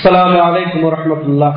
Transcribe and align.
السلام 0.00 0.32
عليكم 0.32 0.80
ورحمة 0.84 1.20
الله. 1.28 1.52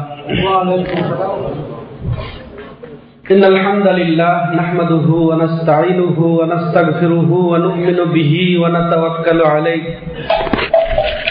إن 3.31 3.43
الحمد 3.43 3.87
لله 3.87 4.33
نحمده 4.59 5.07
ونستعينه 5.29 6.17
ونستغفره 6.19 7.31
ونؤمن 7.51 7.99
به 8.15 8.33
ونتوكل 8.61 9.39
عليه. 9.53 9.83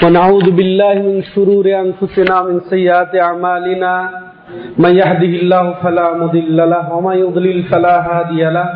ونعوذ 0.03 0.47
بالله 0.57 0.95
من 1.09 1.17
شرور 1.37 1.67
أنفسنا 1.85 2.35
ومن 2.41 2.57
سيئات 2.73 3.13
أعمالنا. 3.13 3.93
من 4.81 4.93
يهده 4.97 5.33
الله 5.45 5.65
فلا 5.85 6.17
مضل 6.17 6.57
له 6.57 6.85
ومن 6.97 7.17
يضلل 7.25 7.59
فلا 7.69 7.97
هادي 8.09 8.43
له. 8.57 8.69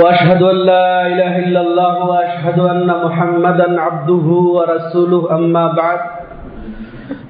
وأشهد 0.00 0.40
أن 0.42 0.58
لا 0.72 0.88
إله 1.12 1.32
إلا 1.44 1.60
الله 1.60 1.94
وأشهد 2.08 2.58
أن 2.72 2.88
محمدا 3.04 3.68
عبده 3.80 4.26
ورسوله. 4.56 5.22
أما 5.36 5.66
بعد 5.76 6.00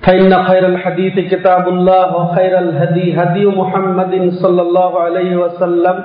فإن 0.02 0.44
خير 0.44 0.66
الحديث 0.66 1.16
كتاب 1.32 1.68
الله 1.68 2.08
وخير 2.16 2.60
الهدي 2.60 3.08
هدي 3.22 3.46
محمد 3.46 4.14
صلى 4.34 4.62
الله 4.62 4.92
عليه 5.00 5.36
وسلم 5.36 5.96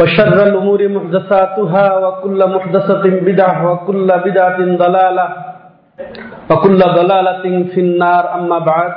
وشر 0.00 0.38
الأمور 0.42 0.80
محدثاتها 0.88 1.86
وكل 1.98 2.40
محدثة 2.54 3.04
بدعة 3.20 3.72
وكل 3.72 4.08
بدعة 4.26 4.58
ضلالة 4.76 5.26
وكل 6.50 6.78
ضلالة 6.78 7.44
في 7.64 7.80
النار 7.80 8.24
أما 8.34 8.58
بعد 8.60 8.92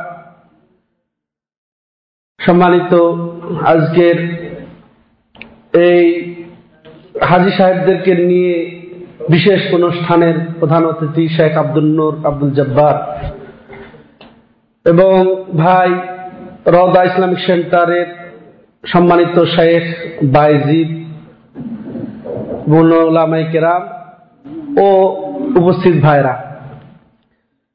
সম্মানিত 2.40 2.94
আজকের 3.66 4.18
এই 5.88 6.05
হাজি 7.22 7.52
সাহেবদেরকে 7.58 8.13
নিয়ে 8.30 8.55
বিশেষ 9.30 9.62
অনুষ্ঠানের 9.73 10.36
প্রধান 10.59 10.84
অতিথি 10.86 11.23
শেখ 11.38 11.54
আব্দুল 11.58 11.90
নূর 11.98 12.13
আব্দুল 12.26 12.52
জব্বার 12.52 12.95
এবং 14.87 15.15
ভাই 15.56 15.91
রদা 16.77 17.02
ইসলামিক 17.05 17.40
সেন্টারের 17.49 18.07
সম্মানিত 18.93 19.37
শেখ 19.57 19.85
বাইজিদ 20.35 20.90
বোনামাই 22.71 23.45
কেরাম 23.52 23.82
ও 24.87 24.88
উপস্থিত 25.60 25.96
ভাইরা। 26.07 26.35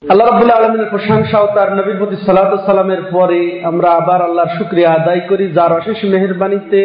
আল্লাহ 0.04 0.26
রাবুল্লাহ 0.28 0.60
আলমিনের 0.60 0.94
প্রশংসা 0.96 1.38
ও 1.42 1.48
তার 1.56 1.70
নবীর 1.78 1.98
প্রতি 1.98 2.16
সালাত 2.26 2.52
সালামের 2.66 3.04
পরে 3.16 3.42
আমরা 3.64 3.90
আবার 3.92 4.20
আল্লাহর 4.22 4.56
শুক্রিয়া 4.58 4.90
আদায় 4.94 5.24
করি, 5.30 5.46
যার 5.58 5.72
অশেষ 5.80 6.00
মেহরবানিতে 6.12 6.82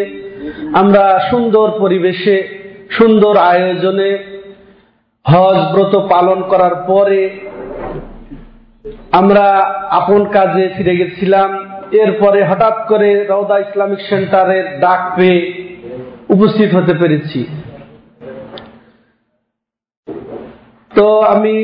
আমরা 0.80 1.04
সুন্দর 1.30 1.68
পরিবেশে, 1.82 2.36
সুন্দর 2.90 3.34
আয়োজনে 3.52 4.10
হজ 5.26 5.58
ব্রত 5.72 5.94
পালন 6.12 6.38
করার 6.50 6.74
পরে 6.90 7.20
আমরা 9.20 9.46
আপন 10.00 10.22
কাজে 10.36 10.64
ফিরে 10.76 10.94
গেছিলাম। 11.00 11.50
এরপরে 12.02 12.40
হঠাৎ 12.50 12.76
করে 12.90 13.10
রওদা 13.24 13.56
ইসলামিক 13.58 14.00
সেন্টারের 14.10 14.66
ডাক 14.80 15.00
পেয়ে 15.16 15.40
উপস্থিত 16.34 16.70
হতে 16.76 16.94
পেরেছি। 17.00 17.40
তো 20.90 21.06
আমি 21.34 21.54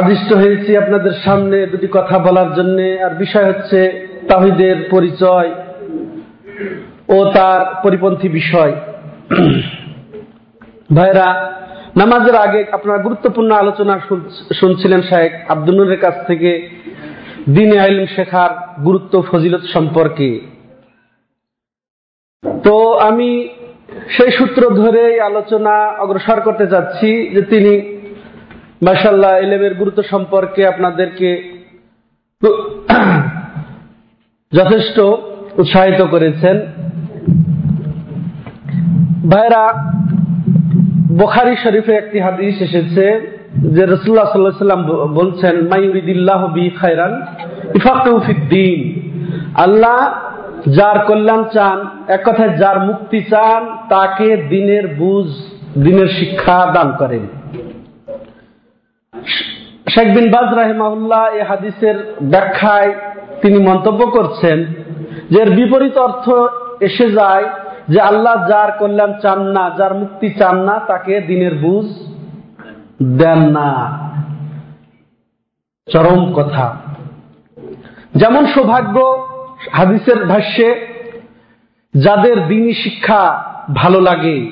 আদিষ্ট 0.00 0.30
হয়েছি 0.32 0.70
আপনাদের 0.76 1.14
সামনে 1.24 1.58
দুটি 1.72 1.88
কথা 1.96 2.16
বলার 2.26 2.50
জন্য, 2.54 2.78
আর 3.06 3.12
বিষয় 3.24 3.46
হচ্ছে 3.50 3.78
তাহিদের 4.30 4.76
পরিচয় 4.90 5.50
ও 7.08 7.18
তার 7.36 7.60
পরিপন্থী 7.84 8.28
বিষয়। 8.40 8.72
ভাইরা 10.96 11.28
নামাজের 12.00 12.36
আগে 12.46 12.60
আপনারা 12.76 12.98
গুরুত্বপূর্ণ 13.06 13.50
আলোচনা 13.62 13.94
শুনছিলেন 14.60 15.00
শাহেক 15.08 15.32
আব্দুলের 15.54 16.00
কাছ 16.04 16.16
থেকে। 16.26 16.50
দিনে 17.56 17.76
আইলম 17.84 18.06
শেখার 18.14 18.52
গুরুত্ব 18.86 19.14
ফজিলত 19.28 19.64
সম্পর্কে। 19.74 20.30
তো 22.66 22.74
আমি 23.08 23.30
সেই 24.16 24.30
সূত্র 24.38 24.62
ধরে 24.80 25.04
আলোচনা 25.30 25.74
অগ্রসর 26.02 26.38
করতে 26.46 26.64
যাচ্ছি 26.74 27.08
যে 27.34 27.42
তিনি 27.52 27.72
মাসাল্লাহ 28.86 29.32
এলেমের 29.44 29.74
গুরুত্ব 29.80 30.00
সম্পর্কে 30.12 30.62
আপনাদেরকে 30.72 31.28
যথেষ্ট 34.52 34.96
উৎসাহিত 35.60 36.00
করেছেন। 36.14 36.56
ভাইরা 39.32 39.62
বোখারি 41.18 41.56
শরীফে 41.56 41.92
একটি 41.96 42.18
হাদিস 42.20 42.54
এসেছে 42.62 43.06
যে 43.72 43.82
রসুল্লাহ 43.86 44.28
সাল্লাহ 44.32 44.64
সাল্লাম 44.64 44.82
বলছেন 45.14 45.54
মাইউরিদিল্লাহ 45.68 46.40
বি 46.46 46.70
খায়রান 46.70 47.12
ইফাকুফিদ্দিন 47.74 48.80
আল্লাহ 49.54 49.98
যার 50.68 50.98
কল্যাণ 51.06 51.42
চান, 51.54 51.78
এক 52.08 52.20
কথায় 52.24 52.58
যার 52.58 52.78
মুক্তি 52.80 53.20
চান, 53.20 53.60
তাকে 53.88 54.36
দিনের 54.36 54.84
বুঝ, 54.94 55.28
দিনের 55.84 56.08
শিক্ষা 56.08 56.56
দান 56.74 56.88
করেন। 56.98 57.22
শেখ 59.88 60.06
বিন 60.14 60.26
বাজ 60.30 60.48
রাহেমাউল্লাহ 60.54 61.22
এই 61.34 61.42
হাদিসের 61.42 61.96
ব্যাখ্যায় 62.22 62.90
তিনি 63.42 63.58
মন্তব্য 63.58 64.00
করছেন 64.06 64.58
যে 65.30 65.38
এর 65.42 65.50
বিপরীত 65.50 65.96
অর্থ 65.98 66.26
এসে 66.80 67.10
যায় 67.10 67.44
যে 67.90 68.00
আল্লাহ 68.00 68.48
যার 68.48 68.72
কল্যাণ 68.78 69.12
চান 69.22 69.42
না, 69.42 69.70
যার 69.78 69.94
মুক্তি 69.94 70.30
চান 70.30 70.64
না, 70.64 70.78
তাকে 70.78 71.20
দিনের 71.20 71.54
বুঝ 71.54 71.86
দেন 73.02 73.38
না। 73.38 73.98
চরম 75.92 76.32
কথা। 76.32 76.76
যেমন 78.14 78.46
সৌভাগ্য 78.46 79.26
হাদিসের 79.72 80.26
ভাষ্যে, 80.26 80.86
যাদের 81.94 82.48
দিনী 82.48 82.74
শিক্ষা 82.74 83.44
ভালো 83.74 84.00
লাগে, 84.00 84.50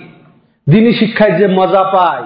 দিনী 0.71 0.93
শিক্ষায় 0.93 1.33
যে 1.33 1.47
মজা 1.47 1.85
পায়, 1.85 2.23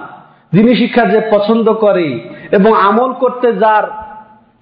দিনী 0.51 0.75
শিক্ষা 0.75 1.05
যে 1.05 1.21
পছন্দ 1.31 1.73
করে 1.73 2.29
এবং 2.51 2.73
আমল 2.73 3.13
করতে 3.13 3.53
যার 3.53 3.83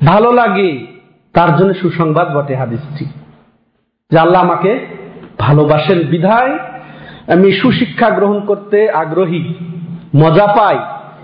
ভালো 0.05 0.31
লাগে, 0.31 0.87
তার 1.33 1.57
জন্য 1.57 1.73
সুসংবাদ 1.73 2.35
বটে 2.35 2.55
হাদিসটি। 2.55 3.05
যে 4.11 4.19
আল্লাহ 4.19 4.41
আমাকে 4.41 5.00
ভালোবাসেন 5.41 5.99
বিধায় 5.99 6.59
আমি 7.27 7.51
সুশিক্ষা 7.51 8.09
গ্রহণ 8.09 8.45
করতে 8.45 8.89
আগ্রহী। 8.89 9.53
মজা 10.15 10.47
পাই। 10.47 10.79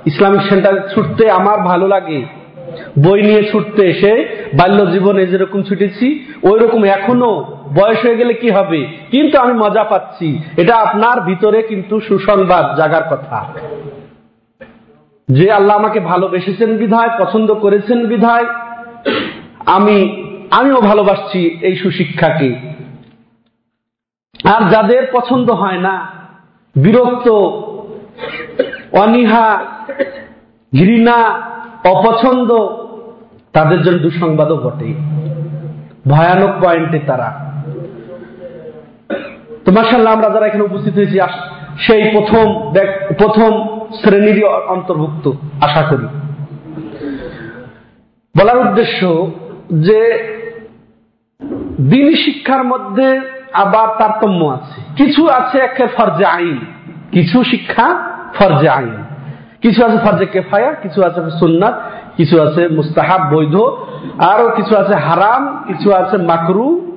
ইসলামিক 0.05 0.41
সেন্টারে 0.41 0.81
ছুটতে 0.95 1.31
আমার 1.31 1.59
ভালো 1.59 1.87
লাগে। 1.87 2.25
বই 2.99 3.21
নিয়ে 3.21 3.51
ছুটতে 3.51 3.89
এসে 3.89 4.25
বাল্য 4.53 4.91
জীবনে 4.91 5.27
যেরকম 5.27 5.63
ছুটেছি 5.63 6.25
ওই 6.43 6.59
রকম 6.59 6.83
এখনও। 6.83 7.57
বয়স 7.75 8.05
হয়ে 8.05 8.17
গেলে 8.17 8.33
কি 8.33 8.49
হবে? 8.49 8.87
কিন্তু 9.11 9.39
আমি 9.39 9.53
মজা 9.53 9.83
পাচ্ছি। 9.83 10.41
এটা 10.57 10.75
আপনার 10.75 11.21
ভিতরে 11.21 11.61
কিন্তু 11.61 11.99
সুসংবাদ 12.07 12.77
জাগার 12.77 13.03
কথা। 13.03 13.45
যে 15.27 15.51
আল্লাহ 15.51 15.77
আমাকে 15.77 15.99
ভালোবেসেছেন 15.99 16.77
বিধায়, 16.77 17.09
পছন্দ 17.19 17.53
করেছেন 17.53 18.05
বিধায়, 18.05 18.45
আমি, 19.65 20.23
আমিও 20.51 20.81
ভালোবাসছি 20.81 21.57
এই 21.61 21.75
সুশিক্ষাকে। 21.75 22.76
আর 24.43 24.69
যাদের 24.69 25.07
পছন্দ 25.11 25.51
হয় 25.51 25.79
না, 25.79 26.05
বিরক্ত, 26.75 27.29
অনিহা, 28.91 29.59
ঘৃণা, 30.73 31.41
অপছন্দ, 31.85 32.51
তাদের 33.53 33.83
জন্য 33.83 33.97
দুঃসংবাদও 33.97 34.55
বটে। 34.55 34.93
ভয়ানক 36.07 36.65
পয়েন্টে 36.65 36.99
তারা। 36.99 37.51
তো 39.65 39.71
মাসাল্লাহ 39.71 40.13
আমরা 40.13 40.29
যারা 40.29 40.45
এখানে 40.45 40.63
উপস্থিত 40.63 40.93
হয়েছি 40.93 41.19
সেই 41.79 42.11
প্রথম 42.11 42.73
প্রথম 43.17 43.77
শ্রেণীরই 44.01 44.43
অন্তর্ভুক্ত, 44.43 45.31
আশা 45.61 45.81
করি। 45.81 46.07
বলার 48.37 48.57
উদ্দেশ্য 48.57 49.31
যে, 49.73 49.99
দিন 51.89 52.15
শিক্ষার 52.15 52.63
মধ্যে 52.63 53.36
আবার 53.53 53.87
তারতম্য 53.99 54.45
আছে। 54.45 55.03
কিছু 55.03 55.29
আছে 55.29 55.59
একে 55.59 55.87
ফরজে 55.87 56.25
আইন। 56.25 56.59
কিছু 57.11 57.43
শিক্ষা 57.43 58.01
ফরজে 58.33 58.69
আইন। 58.69 59.03
কিছু 59.61 59.85
আছে 59.85 59.97
ফরজে 59.97 60.25
কেফায়া, 60.25 60.73
কিছু 60.73 61.03
আছে 61.03 61.21
সুন্নাত, 61.39 61.81
কিছু 62.17 62.41
আছে 62.41 62.67
মুস্তাহাব, 62.67 63.35
বৈধ 63.35 63.55
আরও 64.19 64.49
কিছু 64.55 64.77
আছে 64.77 64.95
হারাম, 64.95 65.63
কিছু 65.67 65.93
আছে 65.93 66.17
মাকরু। 66.17 66.91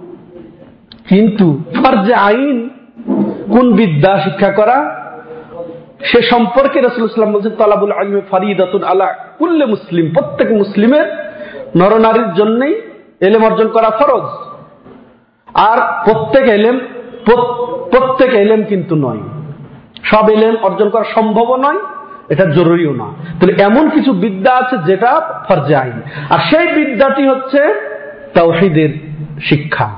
কিন্তু 1.09 1.59
ফরজে 1.83 2.15
আইন, 2.15 2.69
কোন 3.53 3.73
বিদ্যা 3.73 4.21
শিক্ষা 4.21 4.53
করা, 4.53 5.01
সে 6.05 6.23
সম্পর্কে 6.23 6.81
রসুলাম 6.81 7.33
বলছেন, 7.33 7.53
তলাবুল 7.59 7.93
আলমে 7.93 8.21
ফারিদাতুন 8.31 8.83
আলা 8.83 9.15
কুল্লে 9.39 9.67
মুসলিম। 9.67 10.13
প্রত্যেক 10.15 10.53
মুসলিমের 10.53 11.35
নরনারীর 11.77 12.35
জন্যই 12.35 12.81
এলেম 13.21 13.45
অর্জন 13.45 13.69
করা 13.69 13.91
ফরজ। 13.91 14.50
আর 15.55 15.79
প্রত্যেক 16.05 16.45
এলেম 16.59 16.77
প্রত্যেক 17.93 18.31
এলেম 18.35 18.61
কিন্তু 18.65 18.95
নয়। 18.95 19.23
সব 20.11 20.25
এলেম 20.31 20.55
অর্জন 20.63 20.89
করা 20.91 21.05
সম্ভব 21.15 21.49
নয়, 21.57 21.81
এটা 22.29 22.45
জরুরিও 22.45 22.93
না 22.93 23.09
তাহলে 23.39 23.55
এমন 23.63 23.85
কিছু 23.91 24.11
বিদ্যা 24.13 24.53
আছে 24.55 24.77
যেটা 24.87 25.11
ফরজে 25.49 25.75
আইন। 25.77 25.99
আর 26.31 26.41
সেই 26.51 26.67
বিদ্যাটি 26.75 27.23
হচ্ছে 27.29 27.61
তাওহিদের 28.35 28.91
শিক্ষা। 29.43 29.89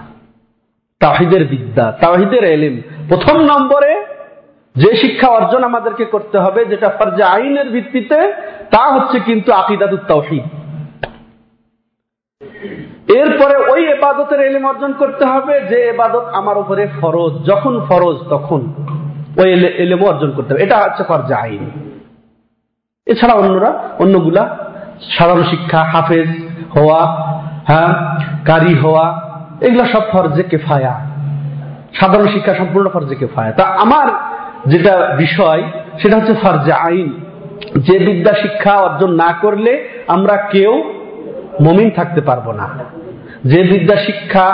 তাহিদের 1.00 1.42
বিদ্যা 1.44 1.86
তাহিদের 2.00 2.44
এলিম। 2.44 2.74
প্রথম 3.08 3.36
নম্বরে 3.52 3.92
যে 4.76 4.90
শিক্ষা 4.96 5.28
অর্জন 5.28 5.62
আমাদেরকে 5.64 6.04
করতে 6.04 6.36
হবে 6.38 6.60
যেটা 6.64 6.88
ফরজে 6.88 7.22
আইনের 7.22 7.68
ভিত্তিতে, 7.70 8.18
তা 8.70 8.82
হচ্ছে 8.94 9.20
কিন্তু 9.20 9.52
আকিদাতুত 9.52 10.00
তাওহিদ। 10.08 10.44
এরপরে 13.14 13.56
ওই 13.56 13.86
এবাদতের 13.86 14.40
এলিম 14.40 14.66
অর্জন 14.66 14.92
করতে 14.92 15.24
হবে, 15.24 15.60
যে 15.60 15.76
এবাদত 15.76 16.24
আমার 16.32 16.58
উপরে 16.58 16.88
ফরজ, 17.00 17.46
যখন 17.46 17.86
ফরজ 17.88 18.16
তখন 18.30 18.74
ওই 19.36 19.52
এলেম 19.54 20.04
অর্জন 20.04 20.30
করতে 20.30 20.54
হবে। 20.54 20.62
এটা 20.62 20.78
হচ্ছে 20.78 21.02
ফরজে 21.02 21.34
আইন। 21.34 21.70
এছাড়া 23.06 23.34
অন্যরা, 23.34 23.82
অন্যগুলা, 23.98 24.56
সাধারণ 25.18 25.42
শিক্ষা, 25.42 25.78
হাফেজ 25.78 26.28
হওয়া 26.76 27.00
হ্যাঁ 27.66 28.20
কারি 28.44 28.74
হওয়া, 28.74 29.20
এগুলা 29.60 29.84
সব 29.84 30.02
ফরজে 30.12 30.42
কেফায়া। 30.42 31.00
সাধারণ 32.00 32.26
শিক্ষা 32.26 32.54
সম্পূর্ণ 32.54 32.88
ফরজে 32.88 33.14
কেফায়া। 33.14 33.52
তা 33.52 33.64
আমার 33.64 34.06
যেটা 34.66 35.14
বিষয়, 35.18 35.62
সেটা 36.02 36.16
হচ্ছে 36.16 36.34
ফরজে 36.34 36.72
আইন। 36.72 37.12
যে 37.76 37.98
বিদ্যা 37.98 38.34
শিক্ষা 38.34 38.72
অর্জন 38.72 39.10
না 39.10 39.34
করলে 39.40 39.88
আমরা 40.08 40.36
কেউ 40.36 40.94
মমিন 41.60 41.90
থাকতে 41.90 42.20
পারব 42.20 42.52
না। 42.52 42.68
যে 43.44 43.62
বিদ্যা 43.62 43.96
শিক্ষা 43.96 44.46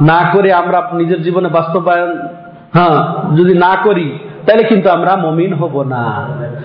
না 0.00 0.30
করে 0.32 0.52
আমরা 0.52 0.78
নিজের 0.92 1.22
জীবনে 1.22 1.48
বাস্তবায়ন 1.48 2.28
হ্যাঁ 2.74 2.98
যদি 3.36 3.54
না 3.54 3.76
করি, 3.84 4.18
তাহলে 4.46 4.62
কিন্তু 4.62 4.90
আমরা 4.90 5.16
মমিন 5.16 5.52
হব 5.54 5.82
না। 5.82 6.04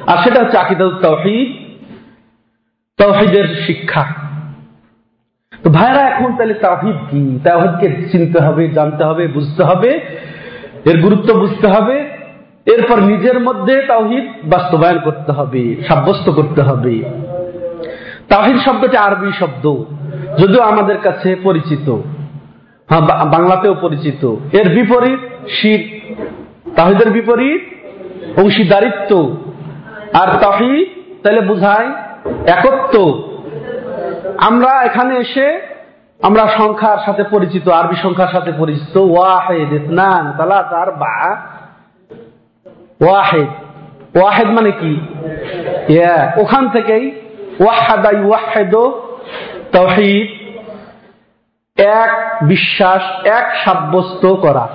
আর 0.08 0.18
সেটা 0.24 0.40
হচ্ছে 0.40 0.58
আকিদাল 0.58 0.92
তহিদ 1.02 1.50
তহিদের 2.98 3.48
শিক্ষা। 3.68 4.04
তো 5.64 5.70
ভাইরা, 5.70 6.04
এখন 6.08 6.32
তাহলে 6.38 6.54
তাহিদ 6.54 6.98
কি? 7.12 7.40
তাহিদকে 7.44 7.88
চিনতে 8.12 8.40
হবে, 8.40 8.68
জানতে 8.68 9.04
হবে, 9.04 9.28
বুঝতে 9.28 9.64
হবে, 9.64 10.00
এর 10.86 11.02
গুরুত্ব 11.02 11.34
বুঝতে 11.34 11.68
হবে, 11.68 11.96
এরপর 12.66 12.98
নিজের 13.02 13.40
মধ্যে 13.40 13.82
তাহিদ 13.88 14.26
বাস্তবায়ন 14.46 15.00
করতে 15.04 15.32
হবে, 15.32 15.76
সাব্যস্ত 15.88 16.30
করতে 16.30 16.62
হবে। 16.62 17.04
তাহিদ 18.30 18.58
শব্দটি 18.58 18.98
আরবি 18.98 19.32
শব্দ। 19.32 19.66
যদিও 20.40 20.62
আমাদের 20.62 20.98
কাছে 20.98 21.36
পরিচিত 21.36 21.88
হ্যাঁ 22.90 23.02
বাংলাতেও 23.26 23.74
পরিচিত। 23.74 24.36
এর 24.52 24.68
বিপরীত 24.70 25.20
শীত 25.50 25.84
তাহিদের 26.76 27.10
বিপরীত 27.12 27.62
অংশীদারিত্ব 28.40 29.12
আর 30.14 30.30
তাহিদ 30.42 30.88
তাহলে 31.24 31.42
বুঝায় 31.42 31.90
একত্ব। 32.46 32.96
আমরা 34.38 34.72
এখানে 34.82 35.14
এসে 35.18 35.48
আমরা 36.22 36.48
সংখ্যার 36.48 36.98
সাথে 37.06 37.24
পরিচিত, 37.24 37.70
আরবি 37.70 37.96
সংখ্যার 37.96 38.32
সাথে 38.32 38.52
পরিচিত। 38.58 38.98
ওয়াহেদ 38.98 39.74
ইসনান 39.74 40.34
তালাত 40.38 40.74
আর 40.74 40.92
বা 40.92 41.16
ওয়াহেদ। 43.02 43.50
ওয়াহেদ 44.18 44.48
মানে 44.48 44.72
কি? 44.72 44.94
ওখান 46.42 46.70
থেকেই 46.70 47.06
ওয়াহাদা 47.60 48.12
ওয়াহেদ 48.26 48.76
তহিদ, 49.72 50.52
এক 51.80 52.38
বিশ্বাস, 52.44 53.26
এক 53.26 53.56
সাব্যস্ত 53.64 54.36
করা। 54.36 54.68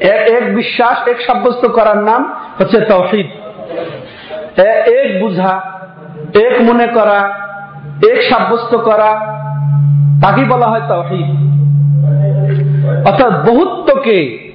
এক 0.00 0.54
বিশ্বাস, 0.54 1.08
এক 1.08 1.20
সাব্যস্ত 1.20 1.66
করার 1.68 1.96
নাম 1.96 2.34
হচ্ছে 2.60 2.80
তহিদ। 2.80 3.26
এক 4.88 5.20
বুঝা, 5.20 5.60
এক 6.34 6.60
মনে 6.60 6.86
করা, 6.86 7.48
এক 8.10 8.22
সাব্যস্ত 8.22 8.76
করা 8.76 9.34
তাকে 10.22 10.44
বলা 10.44 10.66
হয় 10.66 10.88
তহিদ। 10.88 11.54
অর্থাৎ 13.06 13.48
বহুত্বকে 13.50 14.52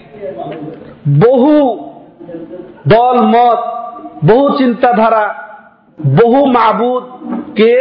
বহু 1.22 1.80
দল, 2.88 3.22
মত, 3.22 3.60
বহু 4.26 4.58
চিন্তাধারা 4.58 5.49
বহু 6.08 6.46
মাবুদ 6.46 7.04
কে 7.56 7.72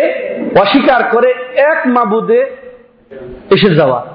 অস্বীকার 0.60 1.04
করে 1.04 1.30
এক 1.56 1.82
মাবুদে 1.86 2.56
এসে 3.50 3.74
যাওয়া। 3.74 4.06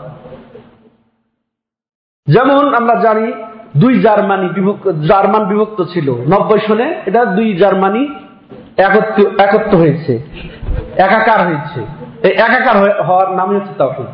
যেমন 2.27 2.73
আমরা 2.73 2.95
জানি, 2.95 3.33
দুই 3.77 3.99
জার্মানি 3.99 4.49
বিভক্ত, 4.49 4.87
জার্মান 4.87 5.45
বিভক্ত 5.45 5.83
ছিল। 5.93 6.11
নব্বই 6.11 6.59
সনে 6.67 7.01
এটা 7.05 7.25
দুই 7.25 7.53
জার্মানি 7.53 8.07
একত্র 8.77 9.77
হয়েছে। 9.77 10.19
একাকার 10.97 11.47
হয়েছে। 11.47 11.81
এই 12.27 12.33
একাকার 12.33 13.03
হওয়ার 13.03 13.31
নামই 13.31 13.55
হচ্ছে 13.55 13.73
তাহিদ 13.77 14.05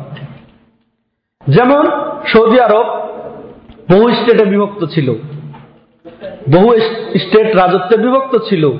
যেমন 1.46 1.90
সৌদি 2.26 2.60
আরব 2.60 2.86
বহু 3.90 4.10
স্টেটে 4.10 4.44
বিভক্ত 4.44 4.84
ছিল। 4.84 5.14
বহু 6.56 6.76
স্টেট 7.18 7.56
রাজত্বে 7.56 7.96
বিভক্ত 7.96 8.38
ছিল। 8.48 8.70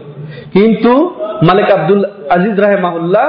কিন্তু 0.52 1.16
মালিক 1.42 1.70
আব্দুল 1.70 2.04
আজিজ 2.30 2.60
রাহেমাহুল্লাহ 2.60 3.26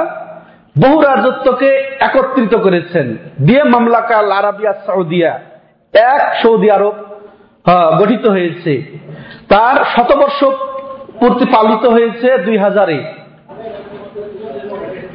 বহু 0.82 1.00
রাজত্বকে 1.00 1.70
একত্রিত 2.00 2.54
করেছেন। 2.54 3.16
দিয়ে 3.46 3.64
মামলাকাল 3.64 4.32
আরাবিয়া 4.32 4.72
সৌদিয়া 4.86 5.40
এক 5.94 6.22
সৌদি 6.42 6.70
আরব 6.70 6.94
গঠিত 8.00 8.26
হয়েছে। 8.26 8.82
তার 9.48 9.76
শতবর্ষ 9.94 10.44
পূর্তি 11.20 11.44
পালিত 11.44 11.86
হয়েছে 11.86 12.38
দুই 12.38 12.56
হাজারে। 12.58 13.04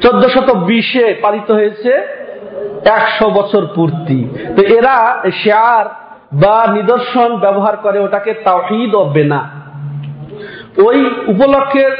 চোদ্দ 0.02 0.22
শত 0.28 0.48
বিশে 0.50 1.14
পালিত 1.22 1.50
হয়েছে 1.50 1.90
একশো 2.84 3.30
বছর 3.30 3.66
পূর্তি। 3.74 4.28
তো 4.56 4.62
এরা 4.62 5.22
শেয়ার 5.42 5.86
বা 6.32 6.66
নিদর্শন 6.72 7.36
ব্যবহার 7.36 7.76
করে 7.76 7.98
ওটাকে 8.00 8.32
তাহিদ 8.34 8.94
ও 8.94 9.04
বেনা। 9.04 9.57
ওই 10.86 10.98
উপলক্ষের 11.32 11.92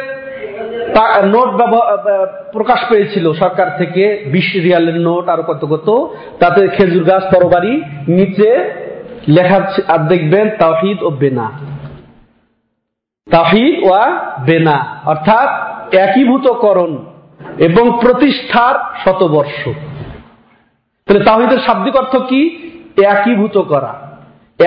নোট 1.34 1.48
প্রকাশ 2.54 2.80
পেয়েছিল 2.90 3.26
সরকার 3.42 3.68
থেকে, 3.80 4.02
বিশ 4.32 4.48
রিয়ালের 4.64 4.98
নোট 5.06 5.24
আর 5.34 5.40
কত 5.50 5.62
কত, 5.72 5.88
তাতে 6.40 6.60
খেজুর 6.76 7.04
গাছ, 7.10 7.22
তরবারি, 7.32 7.74
নিচে 8.16 8.50
লেখা 9.36 9.58
আর 9.94 10.00
দেখবেন 10.12 10.46
তাহিদ 10.62 10.98
ও 11.06 11.08
বেনা। 11.22 11.46
তাহিদ 13.26 13.74
ওয়া 13.86 14.02
বেনা, 14.48 14.78
অর্থাৎ 15.12 15.48
একীভূতকরণ 16.04 16.92
এবং 17.68 17.84
প্রতিষ্ঠার 18.02 18.76
শতবর্ষ। 19.02 19.60
তাহলে 21.08 21.20
তাহিদের 21.28 21.60
শাব্দিক 21.66 21.94
অর্থ 22.02 22.14
কি? 22.30 22.40
একীভূত 23.12 23.56
করা, 23.72 23.92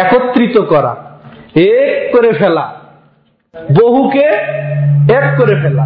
একত্রিত 0.01 0.57
করা, 0.71 0.93
এক 1.77 1.97
করে 2.13 2.31
ফেলা। 2.39 2.65
বহুকে 3.55 4.25
এক 5.17 5.25
করে 5.37 5.55
ফেলা 5.61 5.85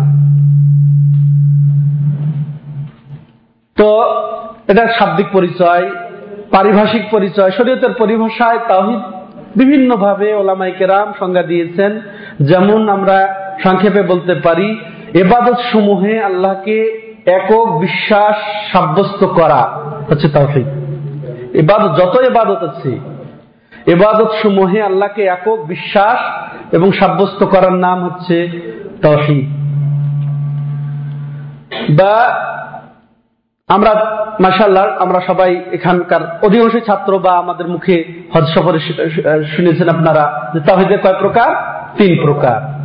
তো 3.77 3.89
এটা 4.67 4.83
শাব্দিক 4.99 5.27
পরিচয়, 5.33 5.85
পারিভাষিক 6.51 7.03
পরিচয়, 7.11 7.51
শরীয়তের 7.51 7.93
পরিভাষায় 7.93 8.59
তাহিদ 8.67 9.01
বিভিন্ন 9.55 9.89
ভাবে 9.95 10.27
ওলামাই 10.33 10.71
কেরাম 10.71 11.07
সংজ্ঞা 11.19 11.43
দিয়েছেন। 11.43 11.91
যেমন 12.41 12.81
আমরা 12.89 13.17
সংক্ষেপে 13.63 14.01
বলতে 14.01 14.33
পারি, 14.35 14.67
এবাদত 15.13 15.59
সমূহে 15.71 16.13
আল্লাহকে 16.19 16.77
একক 17.37 17.67
বিশ্বাস 17.79 18.37
সাব্যস্ত 18.71 19.21
করা 19.39 19.61
হচ্ছে 20.09 20.27
তাহিদ 20.27 20.67
এবাদত, 21.53 21.91
যত 21.99 22.15
এবাদত 22.29 22.61
আছে 22.63 22.91
এবাদত 23.85 24.31
সমূহে 24.43 24.81
আল্লাহকে 24.81 25.23
একক 25.23 25.63
বিশ্বাস 25.63 26.19
এবং 26.75 26.91
সাব্যস্ত 26.91 27.45
করার 27.45 27.73
নাম 27.73 28.05
হচ্ছে 28.05 28.49
তহিদ 29.01 29.65
বা 31.97 32.29
আমরা 33.67 34.17
মাসাল্লাহ 34.39 34.87
আমরা 34.87 35.21
সবাই 35.27 35.61
এখানকার 35.71 36.39
অধিকাংশ 36.43 36.75
ছাত্র 36.85 37.19
বা 37.19 37.31
আমাদের 37.31 37.67
মুখে 37.67 38.03
হজ 38.35 38.43
সফরে 38.43 38.79
শুনেছেন 39.43 39.89
আপনারা 39.89 40.51
যে 40.53 40.59
তাহিদের 40.59 40.99
কয় 40.99 41.13
প্রকার? 41.19 41.55
তিন 41.97 42.25
প্রকার। 42.25 42.75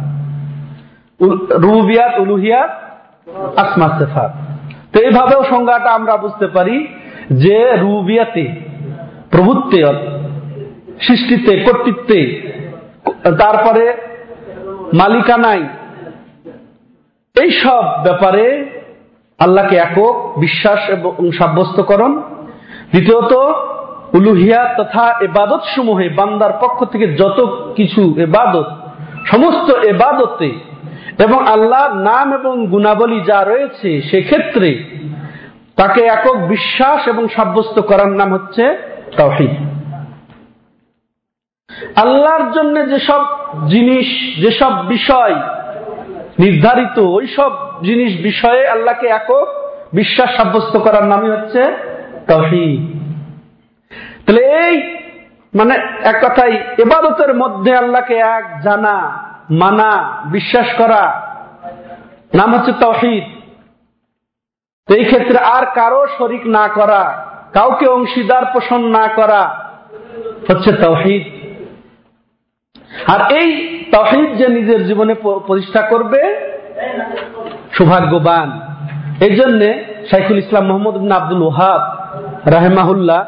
রুবিয়াত, 1.60 2.18
উলুহিয়াত, 2.18 2.70
আসমা, 3.56 3.98
সেফাত। 3.98 4.30
তো 4.92 5.00
এইভাবেও 5.00 5.44
সংজ্ঞাটা 5.44 5.90
আমরা 5.90 6.16
বুঝতে 6.16 6.46
পারি 6.46 6.86
যে 7.32 7.76
রুবিয়াতে 7.76 8.60
প্রভুত্বে 9.30 9.84
সৃষ্টিতে, 11.06 11.52
কর্তৃত্বে। 11.56 12.20
তারপরে 13.38 13.84
মালিকানাই 14.94 15.62
এই 17.36 17.50
সব 17.62 17.84
ব্যাপারে 18.02 18.44
আল্লাহকে 19.38 19.76
একক 19.76 20.14
বিশ্বাস 20.38 20.80
এবং 20.90 21.32
সাব্যস্তকরণ। 21.38 22.12
দ্বিতীয়ত, 22.90 23.32
উলুহিয়া 24.14 24.74
তথা 24.78 25.14
এবাদত 25.20 25.62
সমূহে 25.74 26.08
বান্দার 26.08 26.52
পক্ষ 26.60 26.84
থেকে 26.84 27.06
যত 27.14 27.38
কিছু 27.76 28.14
এবাদত, 28.18 28.68
সমস্ত 29.26 29.68
এবাদতে 29.70 30.50
এবং 31.24 31.40
আল্লাহর 31.46 31.94
নাম 31.94 32.26
এবং 32.34 32.66
গুণাবলী 32.66 33.20
যা 33.20 33.44
রয়েছে 33.44 34.02
সেক্ষেত্রে 34.10 34.84
তাকে 35.76 36.00
একক 36.00 36.36
বিশ্বাস 36.48 37.08
এবং 37.08 37.28
সাব্যস্ত 37.28 37.80
করার 37.80 38.08
নাম 38.08 38.32
হচ্ছে 38.32 38.64
তহিদ 39.16 39.54
আল্লাহর 42.02 42.44
জন্য 42.52 42.76
যেসব 42.92 43.22
জিনিস, 43.68 44.08
যেসব 44.42 44.72
বিষয় 44.86 45.34
নির্ধারিত 46.38 46.98
ওই 46.98 47.26
সব 47.36 47.52
জিনিস 47.82 48.12
বিষয়ে 48.20 48.62
আল্লাহকে 48.68 49.06
একক 49.06 49.48
বিশ্বাস 49.92 50.30
সাব্যস্ত 50.36 50.74
করার 50.76 51.04
নামই 51.06 51.30
হচ্ছে 51.30 51.62
তহিদ। 52.28 52.80
তাহলে 54.24 54.42
এই 54.62 54.74
মানে 55.54 55.74
এক 56.02 56.16
কথাই 56.24 56.52
এবাদতের 56.78 57.34
মধ্যে 57.34 57.76
আল্লাহকে 57.76 58.16
এক 58.36 58.44
জানা, 58.62 58.96
মানা, 59.50 59.92
বিশ্বাস 60.26 60.68
করা 60.78 61.02
নাম 62.34 62.48
হচ্ছে 62.54 62.72
তহিদ। 62.80 63.24
তো 64.88 64.94
এই 64.94 65.04
ক্ষেত্রে 65.04 65.38
আর 65.56 65.64
কারও 65.74 66.02
শরিক 66.18 66.44
না 66.46 66.64
করা, 66.68 67.02
কাউকে 67.52 67.86
অংশীদার 67.86 68.44
পোষণ 68.52 68.80
না 68.98 69.04
করা 69.08 69.42
হচ্ছে 70.48 70.70
তহিদ। 70.84 71.24
আর 73.06 73.20
এই 73.32 73.48
তহিদ 73.92 74.28
যে 74.38 74.48
নিজের 74.48 74.86
জীবনে 74.86 75.14
প্রতিষ্ঠা 75.46 75.82
করবে, 75.82 76.20
সৌভাগ্যবান। 77.72 78.48
এই 79.26 79.36
জন্যে 79.36 79.84
শাইখুল 80.10 80.38
ইসলাম 80.38 80.64
মোহাম্মদ 80.66 81.12
আব্দুল 81.12 81.42
ওহাব 81.42 81.82
রাহেমাহুল্লাহ, 82.46 83.24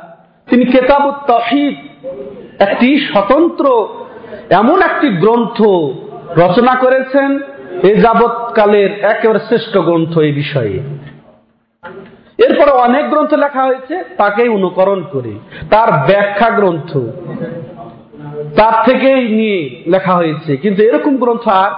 তিনি 0.50 0.64
কেতাব 0.64 1.12
তহিদ 1.26 1.76
একটি 2.60 2.88
স্বতন্ত্র, 3.12 3.88
এমন 4.50 4.82
একটি 4.82 5.08
গ্রন্থ 5.08 5.62
রচনা 6.38 6.74
করেছেন, 6.74 7.38
এ 7.82 7.94
যাবৎকালের 7.94 8.90
একেবারে 9.02 9.38
শ্রেষ্ঠ 9.38 9.78
গ্রন্থ 9.78 10.18
এই 10.18 10.32
বিষয়ে। 10.32 10.80
এরপরে 12.38 12.70
অনেক 12.70 13.10
গ্রন্থ 13.10 13.34
লেখা 13.34 13.62
হয়েছে, 13.64 14.04
তাকেই 14.16 14.48
অনুকরণ 14.48 15.04
করে। 15.12 15.32
তার 15.70 15.92
ব্যাখ্যা 15.92 16.50
গ্রন্থ। 16.50 16.98
তার 18.56 18.74
থেকেই 18.84 19.28
নিয়ে 19.28 19.84
লেখা 19.86 20.14
হয়েছে। 20.14 20.56
কিন্তু 20.56 20.82
এরকম 20.82 21.16
গ্রন্থ 21.16 21.48
আর 21.48 21.70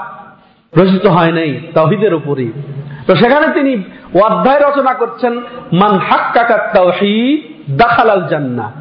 রচিত 0.81 1.07
হয় 1.07 1.33
নাই 1.33 1.61
তাহিদের 1.75 2.14
উপরে 2.14 2.47
তো 3.07 3.16
সেখানে 3.16 3.47
তিনি 3.54 3.73
অধ্যায় 4.21 4.61
রচনা 4.61 4.95
করছেন, 4.95 5.33
মান 5.73 5.93
হাক্কাকাত 5.99 6.62
তাওহিদ 6.75 7.40
দাখালাল 7.76 8.28
জান্না 8.28 8.73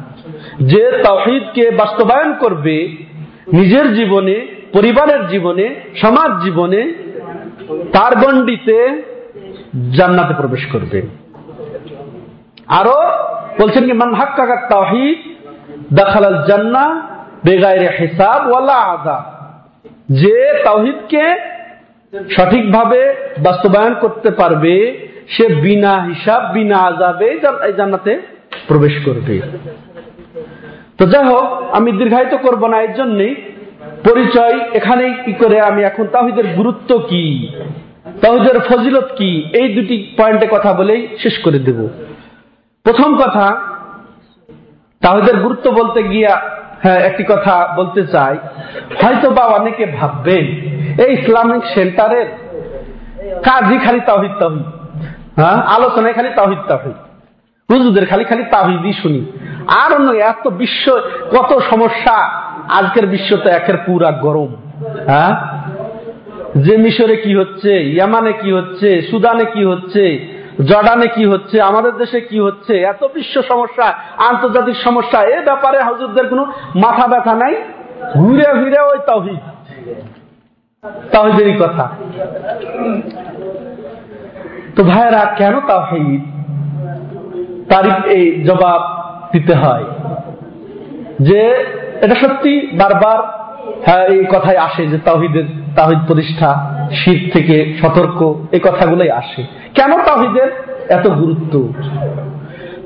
যে 0.60 1.02
তাওহিদকে 1.04 1.70
বাস্তবায়ন 1.70 2.34
করবে 2.40 2.96
নিজের 3.52 3.94
জীবনে, 3.94 4.46
পরিবারের 4.72 5.28
জীবনে, 5.28 5.74
সমাজ 6.00 6.42
জীবনে, 6.44 6.94
তার 7.92 8.16
গণ্ডিতে 8.16 9.02
জান্নাতে 9.96 10.34
প্রবেশ 10.34 10.66
করবে। 10.72 11.02
আরও 12.66 12.96
বলছেন 13.60 13.86
কি, 13.86 13.92
মান 13.92 14.14
হাক্কাকাত 14.14 14.62
তাওহিদ 14.68 15.18
দাখালাল 15.94 16.42
জান্না 16.48 17.13
বেগাইরে 17.46 17.88
হিসাব 18.00 18.40
ওয়ালা 18.50 18.78
আদা 18.94 19.18
যে 20.20 20.36
তাওহিদকে 20.66 21.24
সঠিকভাবে 22.36 23.00
বাস্তবায়ন 23.46 23.94
করতে 24.02 24.30
পারবে, 24.40 24.74
সে 25.34 25.44
বিনা 25.64 25.94
হিসাব, 26.08 26.40
বিনা 26.54 26.78
আজাবে 26.88 27.28
জান্নাতে 27.78 28.12
প্রবেশ 28.68 28.94
করবে। 29.06 29.34
তো 30.98 31.04
যাই 31.12 31.24
হোক, 31.32 31.46
আমি 31.76 31.90
দীর্ঘায়িত 31.98 32.34
করব 32.46 32.62
না, 32.72 32.76
এর 32.86 32.92
জন্যই 33.00 33.32
পরিচয় 34.08 34.56
এখানেই 34.78 35.12
কি 35.24 35.32
করে 35.42 35.56
আমি 35.70 35.80
এখন 35.90 36.04
তাহিদের 36.14 36.46
গুরুত্ব 36.58 36.90
কি 37.10 37.24
তাহিদের 38.22 38.56
ফজিলত 38.68 39.08
কি, 39.18 39.30
এই 39.60 39.68
দুটি 39.76 39.96
পয়েন্টে 40.18 40.46
কথা 40.54 40.70
বলেই 40.78 41.02
শেষ 41.22 41.34
করে 41.44 41.58
দেব। 41.66 41.80
প্রথম 42.86 43.10
কথা 43.22 43.46
তাহিদের 45.02 45.36
গুরুত্ব 45.44 45.66
বলতে 45.80 46.00
গিয়া 46.12 46.32
হ্যাঁ 46.82 47.00
একটি 47.00 47.24
কথা 47.24 47.74
বলতে 47.76 48.06
চাই। 48.06 48.38
হয়তো 49.02 49.30
বা 49.30 49.42
অনেকে 49.42 49.86
ভাববেন, 49.86 50.46
এই 51.04 51.12
ইসলামিক 51.12 51.62
সেন্টারের 51.74 52.26
কাজই 53.42 53.78
খালি 53.78 54.00
তাহিদ 54.00 54.30
তাহিদ 54.38 54.62
হ্যাঁ 55.36 55.56
আলোচনায় 55.62 56.14
খালি 56.14 56.28
তাহিদ 56.36 56.58
তাহিদ 56.68 56.92
হুজুদের 57.72 58.06
খালি 58.06 58.24
খালি 58.24 58.44
তাহিদই 58.50 58.92
শুনি। 58.92 59.32
আর 59.68 59.94
অন্য 59.94 60.10
এত 60.10 60.48
বিশ্ব, 60.48 61.00
কত 61.30 61.58
সমস্যা, 61.70 62.16
আজকের 62.68 63.06
বিশ্ব 63.06 63.36
তো 63.36 63.50
একের 63.50 63.76
পুরা 63.86 64.12
গরম। 64.12 64.56
হ্যাঁ? 65.06 65.36
যে 66.56 66.76
মিশরে 66.76 67.16
কি 67.16 67.36
হচ্ছে, 67.36 67.82
ইয়ামানে 67.82 68.32
কি 68.32 68.52
হচ্ছে, 68.52 69.02
সুদানে 69.02 69.44
কি 69.44 69.64
হচ্ছে 69.64 70.33
জর্ডানে 70.62 71.06
কি 71.06 71.24
হচ্ছে, 71.26 71.62
আমাদের 71.62 71.92
দেশে 71.92 72.20
কি 72.20 72.40
হচ্ছে, 72.40 72.78
এত 72.78 73.04
বিশ্ব 73.14 73.42
সমস্যা, 73.42 73.94
আন্তর্জাতিক 74.16 74.76
সমস্যা, 74.76 75.22
এ 75.22 75.40
ব্যাপারে 75.44 75.82
হজরতদের 75.82 76.28
কোনো 76.28 76.52
মাথা 76.74 77.06
ব্যথা 77.06 77.34
নাই? 77.34 77.54
ঘুরে 78.14 78.44
ফিরে 78.44 78.80
ওই 78.80 78.98
তহিদ। 79.06 79.38
তাহিদেরই 81.12 81.56
কথা। 81.58 81.88
তো 84.76 84.84
ভাইয়েরা, 84.84 85.34
কেন 85.38 85.60
তাহিদ? 85.60 86.22
তার 87.70 88.08
এই 88.08 88.44
জবাব 88.44 89.10
দিতে 89.32 89.54
হয় 89.54 89.84
যে 91.20 91.40
এটা 92.02 92.14
সত্যি 92.14 92.76
বারবার 92.76 93.18
হ্যাঁ 93.86 94.04
এই 94.04 94.24
কথায় 94.24 94.56
আসে 94.56 94.86
যে 94.86 94.98
তাহিদের, 94.98 95.44
তাহিদ 95.76 95.98
প্রতিষ্ঠা। 96.06 96.73
শীত 96.92 97.32
থেকে 97.32 97.74
সতর্ক, 97.80 98.34
এই 98.52 98.60
কথাগুলোই 98.60 99.10
আসে। 99.10 99.42
কেন 99.74 99.98
তাহিদের 99.98 100.48
এত 100.88 101.08
গুরুত্ব? 101.08 101.72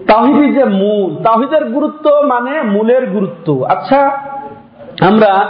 তাহিদি 0.07 0.52
যে 0.52 0.64
মূল। 0.64 1.23
তাহিদের 1.23 1.64
গুরুত্ব 1.64 2.11
মানে 2.11 2.62
মূলের 2.62 3.07
গুরুত্ব। 3.07 3.62
আচ্ছা 3.62 4.11
আমরা 5.00 5.49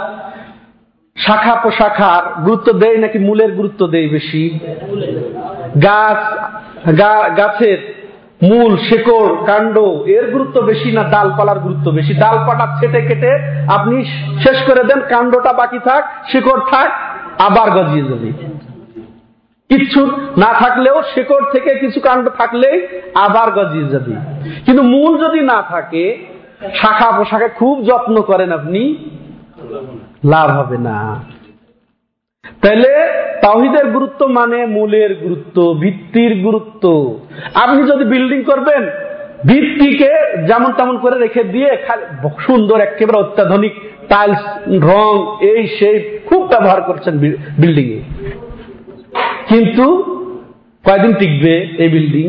শাখা 1.17 1.55
পোশাখার 1.55 2.41
গুরুত্ব 2.43 2.71
দেই 2.71 2.97
নাকি 2.97 3.19
মূলের 3.19 3.51
গুরুত্ব 3.51 3.87
দেই 3.87 4.09
বেশি? 4.09 4.59
গাছ 5.83 6.21
গাছের 7.37 7.77
মূল, 8.43 8.77
শেকড়, 8.77 9.35
কাণ্ড, 9.45 9.79
এর 10.05 10.31
গুরুত্ব 10.31 10.61
বেশি 10.61 10.91
না 10.91 11.03
ডালপালার 11.03 11.59
গুরুত্ব 11.59 11.91
বেশি? 11.91 12.13
ডালপালা 12.13 12.77
ছেটে 12.79 13.01
কেটে 13.01 13.31
আপনি 13.67 14.05
শেষ 14.43 14.63
করে 14.67 14.83
দেন, 14.83 14.99
কাণ্ডটা 15.09 15.53
বাকি 15.53 15.79
থাক, 15.79 16.03
শেকড় 16.31 16.59
থাক 16.71 16.91
আবার 17.39 17.67
গজিয়ে 17.77 18.09
যাবে 18.09 18.29
কিচ্ছু 19.69 20.01
না 20.43 20.51
থাকলেও 20.53 20.97
শেকড় 21.13 21.45
থেকে 21.53 21.71
কিছু 21.83 21.99
কাণ্ড 22.07 22.25
থাকলেই 22.39 22.77
আবার 23.25 23.47
গজিয়ে 23.57 23.91
যাবে। 23.93 24.13
কিন্তু 24.65 24.81
মূল 24.93 25.11
যদি 25.23 25.39
না 25.51 25.59
থাকে, 25.73 26.03
শাখা 26.81 27.09
পোশাকে 27.17 27.49
খুব 27.59 27.75
যত্ন 27.89 28.15
করেন 28.21 28.49
আপনি, 28.51 28.81
লাভ 30.23 30.49
হবে 30.59 30.77
না। 30.87 30.97
তাহলে 32.61 32.91
তাহিদের 33.43 33.85
গুরুত্ব 33.95 34.21
মানে 34.39 34.59
মূলের 34.77 35.11
গুরুত্ব, 35.23 35.57
ভিত্তির 35.83 36.33
গুরুত্ব। 36.45 36.83
আপনি 37.63 37.81
যদি 37.91 38.03
বিল্ডিং 38.03 38.39
করবেন, 38.43 38.83
ভিত্তিকে 39.49 40.11
যেমন 40.49 40.69
তেমন 40.77 40.95
করে 40.97 41.17
রেখে 41.17 41.43
দিয়ে 41.53 41.69
সুন্দর 42.45 42.77
একেবারে 42.81 43.17
অত্যাধুনিক 43.19 43.73
টাইলস, 44.11 44.43
রং, 44.91 45.13
এই 45.51 45.61
সেই 45.77 45.97
খুব 46.29 46.41
ব্যবহার 46.47 46.81
করছেন 46.81 47.13
বিল্ডিং 47.61 47.87
এ 47.97 47.99
কিন্তু 49.49 49.85
কয়দিন 50.85 51.13
টিকবে 51.13 51.53
এই 51.77 51.89
বিল্ডিং 51.89 52.27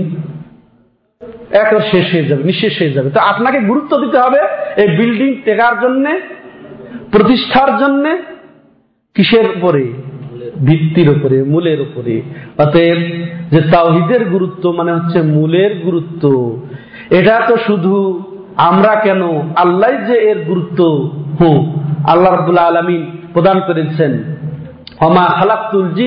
একবার 1.51 1.81
শেষ 1.93 2.13
হয়ে 2.13 2.25
যাবে, 2.25 2.43
নিঃশেষ 2.43 2.79
হয়ে 2.79 2.91
যাবে। 2.91 3.11
তো 3.11 3.21
আপনাকে 3.21 3.59
গুরুত্ব 3.61 4.01
দিতে 4.01 4.19
হবে 4.19 4.41
এই 4.83 4.89
বিল্ডিং 4.97 5.35
টেকার 5.45 5.75
জন্য, 5.81 6.05
প্রতিষ্ঠার 7.13 7.79
জন্য, 7.79 8.05
কিসের 9.17 9.47
উপরে? 9.57 9.85
ভিত্তির 10.67 11.09
উপরে, 11.11 11.43
মূলের 11.43 11.81
উপরে। 11.81 12.23
অতএব 12.59 13.01
যে 13.51 13.61
তাওহিদের 13.71 14.25
গুরুত্ব 14.25 14.73
মানে 14.73 14.93
হচ্ছে 14.93 15.23
মূলের 15.23 15.73
গুরুত্ব। 15.85 16.23
এটা 17.11 17.35
তো 17.49 17.57
শুধু 17.67 17.95
আমরা 18.57 18.95
কেন? 18.95 19.23
আল্লাহ 19.57 19.91
যে 20.09 20.17
এর 20.31 20.39
গুরুত্ব। 20.45 21.09
হুম 21.41 21.59
আল্লাহ 22.07 22.31
রবুল্লা 22.35 22.63
আলমিন 22.63 23.03
প্রদান 23.33 23.61
করেছেন। 23.67 24.13
হমা 25.01 25.27
খালাকুল 25.27 26.01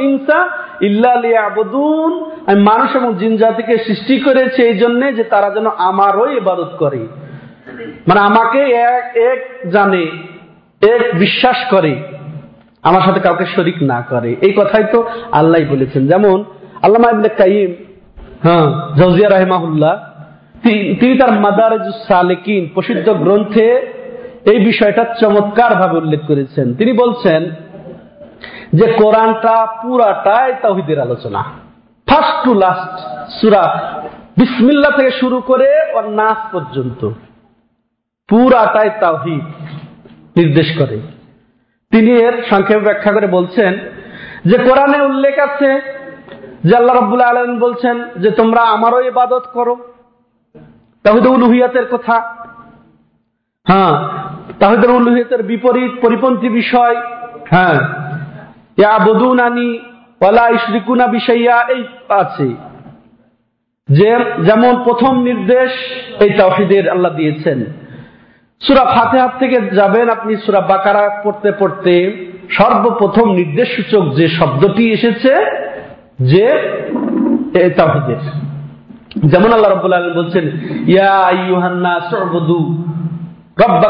ইনসা 0.00 0.48
ইল্লাবুন 0.80 2.12
আমি 2.46 2.62
মানুষ 2.62 2.96
এবং 2.96 3.14
জিন 3.14 3.36
জাতিকে 3.36 3.78
সৃষ্টি 3.78 4.20
করেছে 4.20 4.62
এই 4.62 4.74
যে 5.14 5.24
তারা 5.24 5.50
যেন 5.50 5.66
আমারও 5.66 6.30
ইবাদত 6.30 6.70
করে। 6.78 7.06
মানে 8.08 8.20
আমাকে 8.20 8.58
এক 8.72 9.16
এক 9.16 9.70
জানে, 9.70 10.06
এক 10.82 11.18
বিশ্বাস 11.18 11.56
করে, 11.70 11.92
আমার 12.82 13.02
সাথে 13.02 13.20
কাউকে 13.20 13.46
শরিক 13.56 13.82
না 13.82 14.02
করে। 14.10 14.36
এই 14.40 14.52
কথাই 14.56 14.84
তো 14.92 15.04
আল্লাহ 15.32 15.60
বলেছেন। 15.70 16.06
যেমন 16.06 16.44
আল্লাহ 16.82 17.22
কাইম 17.38 17.74
হ্যাঁ 18.42 19.30
রাহেমাহুল্লাহ 19.30 19.94
তিনি 21.00 21.18
তার 21.18 21.32
মাদারাজ 21.32 21.90
সালেকিন 22.08 22.68
প্রসিদ্ধ 22.74 23.10
গ্রন্থে 23.12 23.68
এই 24.44 24.64
বিষয়টা 24.64 25.14
চমৎকার 25.20 25.74
ভাবে 25.74 25.96
উল্লেখ 25.96 26.20
করেছেন। 26.26 26.74
তিনি 26.74 26.92
বলছেন 26.92 27.50
যে 28.72 28.92
কোরআনটা 28.92 29.66
পুরাটাই 29.82 30.52
তাহিদের 30.62 31.00
আলোচনা। 31.00 31.42
ফার্স্ট 32.06 32.44
টু 32.44 32.54
লাস্ট 32.54 33.06
সুরা। 33.40 33.80
বিসমিল্লা 34.36 34.90
থেকে 34.90 35.10
শুরু 35.10 35.40
করে 35.40 35.92
ওর 35.94 36.08
নাচ 36.08 36.52
পর্যন্ত। 36.52 37.10
পুরাটাই 38.28 38.90
তাহিদ 39.00 39.44
নির্দেশ 40.36 40.78
করে। 40.78 41.00
তিনি 41.90 42.10
এর 42.10 42.44
সংক্ষেপ 42.50 42.82
ব্যাখ্যা 42.82 43.12
করে 43.12 43.26
বলছেন 43.26 43.78
যে 44.44 44.58
কোরআনে 44.58 45.02
উল্লেখ 45.02 45.38
আছে 45.38 45.80
যে 46.64 46.76
আল্লাহ 46.76 46.96
রব্বুল্লাহ 46.96 47.30
আলম 47.30 47.58
বলছেন 47.58 48.04
যে 48.16 48.30
তোমরা 48.30 48.60
আমারও 48.60 49.00
ইবাদত 49.00 49.44
করো। 49.52 49.76
তাহিদ 51.02 51.26
উলুহিয়াতের 51.26 51.86
কথা। 51.86 52.36
হ্যাঁ 53.68 54.23
বিপরীত 55.42 55.92
পরিপন্থী 56.02 56.48
বিষয়। 56.48 56.96
হ্যাঁ। 57.50 57.74
ইয়া 58.78 58.98
বদুনানি 58.98 59.78
ওয়ালা 60.20 60.48
ইশরিকুনা 60.48 61.06
এই 61.68 61.84
আছে। 62.08 62.54
যে, 63.88 64.16
যেমন 64.44 64.84
প্রথম 64.84 65.22
নির্দেশ, 65.22 65.70
এই 66.22 66.30
তাওহিদের 66.30 66.90
আল্লাহ 66.90 67.14
দিয়েছেন। 67.14 67.64
সুরা 68.60 68.84
ফাতেহাত 68.84 69.38
থেকে 69.38 69.60
যাবেন 69.74 70.08
আপনি, 70.08 70.36
সুরা 70.36 70.60
বাকারা 70.60 71.20
পড়তে 71.24 71.52
পড়তে, 71.52 72.26
সর্বপ্রথম 72.50 73.32
নির্দেশ 73.32 73.76
সূচক 73.76 74.14
যে 74.14 74.28
শব্দটি 74.28 74.90
এসেছে, 74.90 75.34
যে 76.20 76.48
তাহিদের 77.54 78.18
যেমন 79.24 79.52
আল্লাহ 79.52 79.72
রব্বুল 79.72 79.92
আলম 79.92 80.22
বলছেন, 80.22 80.50
ইয়া 80.88 81.30
সুবুদু 82.00 82.84
তোমরা 83.58 83.84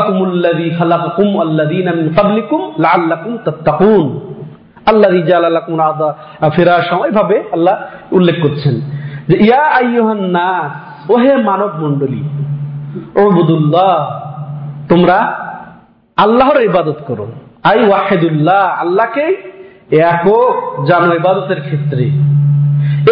আল্লাহর 16.16 16.62
ইবাদত 16.62 16.96
করো। 17.06 17.26
আই 17.62 17.88
ওয়াহিদুল্লাহ 17.88 18.80
আল্লাহকে 18.80 19.50
একক 19.90 20.84
জানো 20.86 21.14
ইবাদতের 21.14 21.60
ক্ষেত্রে। 21.60 22.10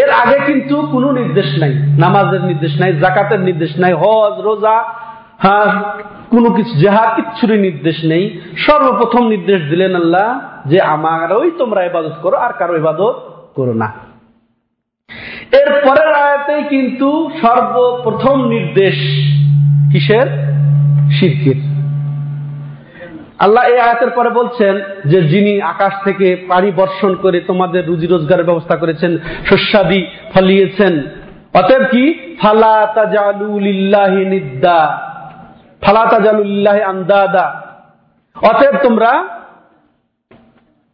এর 0.03 0.11
আগে 0.11 0.39
কিন্তু 0.47 0.83
কোনো 0.93 1.13
নির্দেশ 1.13 1.59
নাই, 1.59 1.75
নামাজের 1.99 2.45
নির্দেশ 2.45 2.81
নাই 2.81 2.93
জাকাতের 2.93 3.41
নির্দেশ 3.41 3.79
নাই, 3.79 3.93
হজ, 3.93 4.41
রোজা 4.41 4.85
হ্যাঁ 5.43 5.69
কোনো 6.31 6.49
কিছু, 6.51 6.73
যাহা 6.81 7.05
কিচ্ছুরই 7.17 7.59
নির্দেশ 7.59 8.05
নেই, 8.05 8.41
সর্বপ্রথম 8.67 9.29
নির্দেশ 9.29 9.61
দিলেন 9.63 9.95
আল্লাহ 9.95 10.29
যে 10.67 10.81
আমারই 10.81 11.51
তোমরা 11.59 11.85
ইবাদত 11.85 12.17
করো, 12.23 12.37
আর 12.37 12.53
কারও 12.53 12.77
ইবাদত 12.77 13.17
করো 13.55 13.75
না। 13.75 13.89
এর 15.61 15.71
পরের 15.85 16.11
আয়াতেই 16.15 16.63
কিন্তু 16.63 17.31
সর্বপ্রথম 17.43 18.37
নির্দেশ 18.49 18.97
কিসের? 19.93 20.27
শিরকের। 21.19 21.59
আল্লাহ 23.39 23.65
এই 23.65 23.79
আয়াতের 23.81 24.11
পরে 24.11 24.31
বলছেন 24.31 24.81
যে 25.05 25.23
যিনি 25.23 25.61
আকাশ 25.63 25.93
থেকে 26.05 26.37
পানি 26.49 26.71
বর্ষণ 26.71 27.15
করে 27.15 27.41
তোমাদের 27.41 27.87
রুজি 27.87 28.07
রোজগারের 28.07 28.45
ব্যবস্থা 28.45 28.77
করেছেন, 28.77 29.19
শস্যাদি 29.51 30.07
ফলিয়েছেন, 30.35 31.03
অতএব 31.55 31.85
কি? 31.91 32.05
ফালা 32.43 32.77
তাজালুলিল্লাহি 32.95 34.25
নিদ্দা। 34.25 35.12
আন্দাদা 36.93 37.47
অতএব 38.37 38.75
তোমরা 38.83 39.13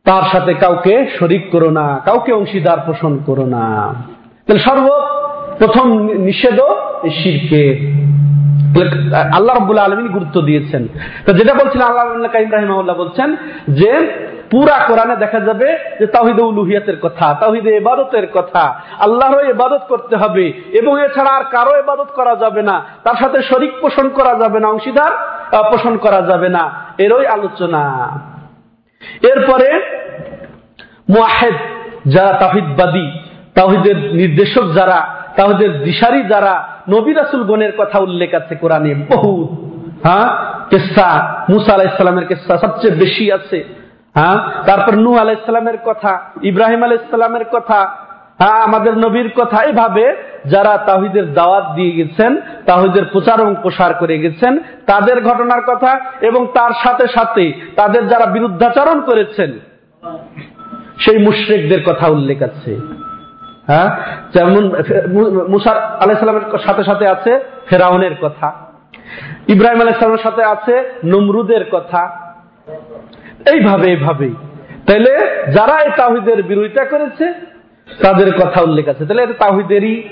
তার 0.06 0.22
সাথে 0.32 0.54
কাউকে 0.54 0.94
শরিক 1.18 1.44
করো 1.50 1.70
না, 1.70 1.86
কাউকে 2.04 2.32
অংশীদার 2.32 2.80
পোষণ 2.86 3.12
করো 3.26 3.46
না। 3.46 3.64
তাহলে 4.44 4.60
সর্বপ্রথম 4.64 5.86
নিষেধ 6.28 6.58
শিরকে। 7.22 7.64
আল্লাহ 9.36 9.56
রব্বুল 9.56 9.78
আলমিন 9.78 10.08
গুরুত্ব 10.08 10.36
দিয়েছেন। 10.40 10.82
তো 11.26 11.30
যেটা 11.32 11.54
বলছিলেন 11.54 11.86
আল্লাহ 11.86 12.04
ইব্রাহিম 12.42 12.72
বলছেন 12.92 13.36
যে 13.68 13.92
পুরা 14.50 14.76
কোরআনে 14.88 15.16
দেখা 15.16 15.40
যাবে 15.40 15.68
যে 16.00 16.06
তাহিদ 16.06 16.40
উলুহিয়াতের 16.40 16.98
কথা 17.00 17.34
তাহিদে 17.40 17.70
এবাদতের 17.76 18.26
কথা, 18.32 18.62
আল্লাহরও 18.98 19.40
এবাদত 19.40 19.82
করতে 19.88 20.16
হবে 20.16 20.52
এবং 20.72 20.92
এছাড়া 21.02 21.30
আর 21.30 21.44
কারও 21.50 21.72
এবাদত 21.76 22.10
করা 22.14 22.34
যাবে 22.36 22.62
না, 22.62 22.82
তার 23.04 23.16
সাথে 23.16 23.42
শরিক 23.42 23.72
পোষণ 23.80 24.08
করা 24.08 24.34
যাবে 24.38 24.60
না, 24.60 24.68
অংশীদার 24.68 25.12
পোষণ 25.72 25.96
করা 25.96 26.20
যাবে 26.22 26.48
না, 26.48 26.70
এরই 26.98 27.26
আলোচনা। 27.26 27.82
এরপরে 29.22 29.68
মুআহেদ 31.10 31.56
যারা 32.06 32.32
তাহিদবাদী 32.32 33.06
তাহিদের 33.54 33.96
নির্দেশক 33.96 34.66
যারা 34.74 34.98
তাহিদের 35.36 35.82
দিশারি 35.82 36.22
যারা, 36.22 36.68
নবী 36.88 37.12
রাসুল 37.12 37.42
গণের 37.44 37.72
কথা 37.78 37.98
উল্লেখ 37.98 38.34
আছে 38.34 38.54
কোরআনে 38.54 38.94
বহুত 38.94 39.48
হ্যাঁ? 40.06 40.28
কেসা, 40.70 41.08
মুসা 41.50 41.72
আলাইসালামের 41.74 42.26
কেসা 42.26 42.58
সবচেয়ে 42.58 42.94
বেশি 42.94 43.32
আছে। 43.32 43.58
হ্যাঁ? 44.18 44.38
তারপর 44.66 44.92
নূ 45.04 45.10
আলাইসালামের 45.16 45.78
কথা, 45.84 46.12
ইব্রাহিম 46.42 46.80
আলাইসালামের 46.82 47.46
কথা 47.52 47.78
হ্যাঁ 48.40 48.58
আমাদের 48.66 48.94
নবীর 48.98 49.28
কথা, 49.36 49.58
এভাবে 49.62 50.04
যারা 50.46 50.72
তাহিদের 50.88 51.26
দাওয়াত 51.34 51.66
দিয়ে 51.74 51.92
গেছেন 51.92 52.32
তাহিদের 52.66 53.04
প্রচার 53.12 53.36
এবং 53.40 53.54
প্রসার 53.62 53.92
করে 53.94 54.16
গেছেন, 54.18 54.52
তাদের 54.86 55.16
ঘটনার 55.24 55.62
কথা 55.70 55.90
এবং 56.20 56.42
তার 56.54 56.72
সাথে 56.84 57.04
সাথে 57.16 57.44
তাদের 57.76 58.02
যারা 58.08 58.26
বিরুদ্ধাচরণ 58.26 58.98
করেছেন, 59.00 59.50
সেই 60.98 61.18
মুশ্রেকদের 61.18 61.80
কথা 61.86 62.06
উল্লেখ 62.08 62.38
আছে। 62.42 62.72
হ্যাঁ? 63.68 63.88
যেমন 64.34 64.62
মুসার 65.48 65.76
আলাইসালামের 66.02 66.46
সাথে 66.66 66.82
সাথে 66.84 67.06
আছে 67.14 67.32
ফেরাউনের 67.68 68.14
কথা, 68.22 68.48
ইব্রাহিম 69.54 69.80
আলাইসালামের 69.80 70.24
সাথে 70.26 70.42
আছে 70.54 70.74
নমরুদের 71.12 71.64
কথা 71.70 72.02
এইভাবে 73.46 73.90
এইভাবেই 73.90 74.34
তাইলে 74.86 75.18
যারা 75.52 75.82
এই 75.82 75.90
তাহিদের 75.96 76.42
বিরোধিতা 76.42 76.84
করেছে, 76.84 77.32
তাদের 78.02 78.34
কথা 78.34 78.62
উল্লেখ 78.62 78.88
আছে। 78.88 79.06
তাহলে 79.06 79.22
এটা 79.22 79.32
তাহিদেরই 79.32 80.02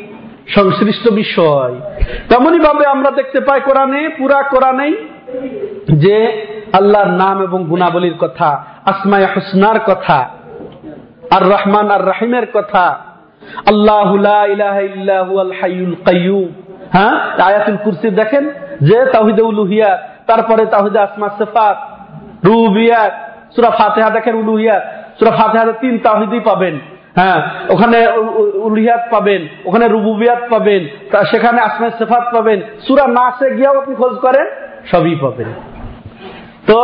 সংশ্লিষ্ট 0.49 1.11
বিষয়। 1.13 1.75
তেমনই 2.29 2.59
ভাবে 2.59 2.87
আমরা 2.87 3.11
দেখতে 3.11 3.41
পাই 3.41 3.61
কোরআনে, 3.61 4.09
পুরা 4.09 4.43
কোরআনেই 4.43 4.97
যে 5.93 6.43
আল্লাহর 6.73 7.09
নাম 7.09 7.43
এবং 7.43 7.65
গুণাবলীর 7.65 8.15
কথা 8.19 8.65
আসমায় 8.85 9.27
হুসনার 9.27 9.81
কথা 9.81 10.29
আর 11.31 11.43
রহমান 11.43 11.91
আর 11.91 12.07
রাহিমের 12.07 12.47
কথা 12.55 12.99
আল্লাহ 13.67 14.17
হ্যাঁ 16.93 17.43
আয়াতুল 17.43 17.77
কুরসি 17.85 18.11
দেখেন 18.11 18.51
যে 18.81 19.05
তাহিদে 19.13 19.43
উলুহিয়াত 19.43 20.01
তারপরে 20.27 20.67
তাহিদে 20.67 20.99
আসমা 20.99 21.29
সেফাত 21.29 21.96
রুবিয়াত 22.47 23.15
সুরা 23.55 23.71
ফাতেহা 23.79 24.11
দেখেন 24.17 24.35
উলুহিয়াত, 24.43 24.85
সুরা 25.19 25.33
ফাতেহাতে 25.39 25.75
তিন 25.83 25.95
তাহিদি 26.07 26.39
পাবেন। 26.49 26.75
হ্যাঁ 27.19 27.39
ওখানে 27.75 27.99
পাবেন, 29.15 29.41
ওখানে 29.69 29.87
রুবুবিয়াত 29.95 30.43
পাবেন 30.53 30.83
সেখানে 31.31 31.59
সেফাত 31.99 32.25
পাবেন। 32.35 32.59
সুরা 32.87 33.05
নাসে 33.17 33.47
গিয়েও 33.57 33.81
আপনি 33.81 33.95
খোঁজ 34.01 34.15
করেন, 34.25 34.47
সবই 34.91 35.17
পাবেন। 35.25 35.49
তো 36.69 36.79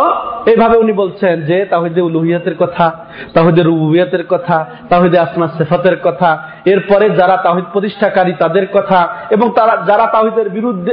এইভাবে 0.51 0.77
উনি 0.83 0.93
বলছেন 1.03 1.35
যে 1.49 1.57
তাহিদে 1.73 2.01
উলুহিয়াতের 2.09 2.57
কথা 2.63 2.87
তাহিদের 3.35 3.67
রুবিয়াতের 3.71 4.25
কথা 4.33 4.57
তাহিদে 4.91 5.19
আসমা 5.25 5.47
সেফাতের 5.59 5.97
কথা, 6.07 6.31
এরপরে 6.73 7.07
যারা 7.21 7.37
তাহিদ 7.47 7.67
প্রতিষ্ঠাকারী 7.75 8.33
তাদের 8.43 8.67
কথা, 8.77 9.01
এবং 9.35 9.47
তারা, 9.59 9.75
যারা 9.91 10.07
তাহিদের 10.15 10.47
বিরুদ্ধে 10.57 10.93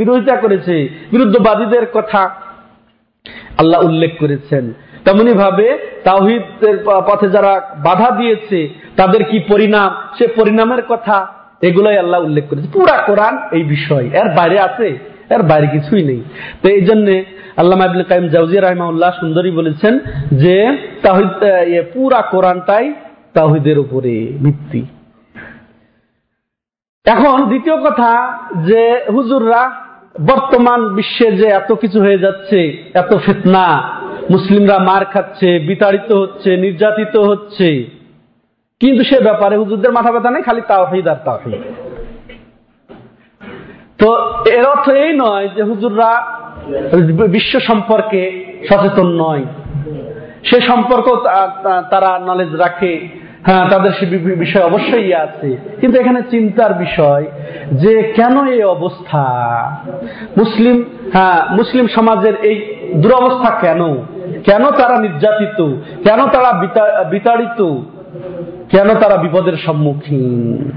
বিরোধিতা 0.00 0.36
করেছে, 0.44 0.74
বিরুদ্ধবাদীদের 1.12 1.84
কথা 1.96 2.22
আল্লাহ 3.58 3.84
উল্লেখ 3.84 4.12
করেছেন। 4.20 4.72
তেমনি 5.04 5.32
ভাবে 5.32 5.78
তাহিদের 6.04 6.76
পথে 6.84 7.28
যারা 7.28 7.52
বাধা 7.78 8.10
দিয়েছে, 8.10 8.68
তাদের 8.96 9.24
কি 9.24 9.38
পরিণাম? 9.48 9.90
সে 10.18 10.26
পরিণামের 10.26 10.82
কথা 10.88 11.26
এগুলোই 11.62 11.96
আল্লাহ 11.96 12.20
উল্লেখ 12.20 12.44
করেছে। 12.50 12.68
পুরা 12.72 12.96
কোরআন 13.02 13.34
এই 13.52 13.62
বিষয়। 13.62 14.06
এর 14.12 14.28
বাইরে 14.36 14.60
আছে, 14.60 14.98
এর 15.30 15.42
বাইরে 15.42 15.66
কিছুই 15.66 16.02
নেই। 16.04 16.22
তো 16.62 16.68
এই 16.68 16.82
জন্যে 16.82 17.24
আল্লাহ 17.56 17.80
আবুল 17.80 18.02
কাইম 18.02 18.28
জাউজিয়া 18.28 18.62
রহমাউল্লাহ 18.62 19.10
সুন্দরী 19.20 19.50
বলেছেন 19.50 19.98
যে 20.32 20.56
তাহিদ 21.02 21.28
পুরা 21.94 22.22
কোরআনটাই 22.22 22.86
তাহিদের 23.34 23.78
উপরে 23.78 24.14
ভিত্তি। 24.44 24.86
এখন 27.06 27.44
দ্বিতীয় 27.44 27.76
কথা 27.76 28.10
যে, 28.66 29.00
হুজুররা 29.12 29.62
বর্তমান 30.20 30.88
বিশ্বে 30.88 31.32
যে 31.32 31.46
এত 31.46 31.72
কিছু 31.72 32.00
হয়ে 32.00 32.18
যাচ্ছে, 32.18 32.58
এত 32.94 33.16
ফেতনা, 33.26 33.66
মুসলিমরা 34.30 34.78
মার 34.78 35.04
খাচ্ছে, 35.04 35.58
বিতাড়িত 35.58 36.12
হচ্ছে, 36.12 36.56
নির্যাতিত 36.56 37.16
হচ্ছে, 37.16 37.84
কিন্তু 38.80 39.04
সে 39.04 39.20
ব্যাপারে 39.20 39.56
হুজুরদের 39.56 39.92
মাথা 39.92 40.12
ব্যথা 40.12 40.30
নেই, 40.30 40.42
খালি 40.42 40.60
তাওহিদ 40.68 41.08
আর 41.08 41.16
তাওহিদ। 41.24 41.60
তো 44.02 44.08
এর 44.46 44.64
অর্থ 44.66 44.88
এই 44.88 45.12
নয় 45.12 45.48
যে 45.56 45.62
হুজুররা 45.62 46.10
বিশ্ব 47.28 47.60
সম্পর্কে 47.60 48.22
সচেতন 48.68 49.08
নয়। 49.20 49.44
সে 50.44 50.60
সম্পর্ক 50.60 51.06
তারা 51.90 52.18
নলেজ 52.18 52.54
রাখে। 52.54 53.08
হ্যাঁ 53.46 53.70
তাদের 53.70 53.92
সে 53.92 54.06
বিষয় 54.16 54.62
অবশ্যই 54.62 55.14
আছে। 55.14 55.56
কিন্তু 55.80 56.00
এখানে 56.00 56.22
চিন্তার 56.30 56.74
বিষয় 56.74 57.24
যে 57.72 58.12
কেন 58.16 58.46
এই 58.46 58.62
অবস্থা? 58.62 59.22
মুসলিম 60.38 60.84
হ্যাঁ 61.12 61.56
মুসলিম 61.56 61.86
সমাজের 61.86 62.34
এই 62.36 62.76
দুরবস্থা 62.94 63.50
কেন? 63.60 63.94
কেন 64.44 64.70
তারা 64.70 65.00
নির্যাতিত? 65.00 65.58
কেন 66.08 66.26
তারা 66.26 66.52
বিতাড়িত? 67.04 67.60
কেন 68.70 68.94
তারা 68.94 69.16
বিপদের 69.16 69.56
সম্মুখীন? 69.56 70.70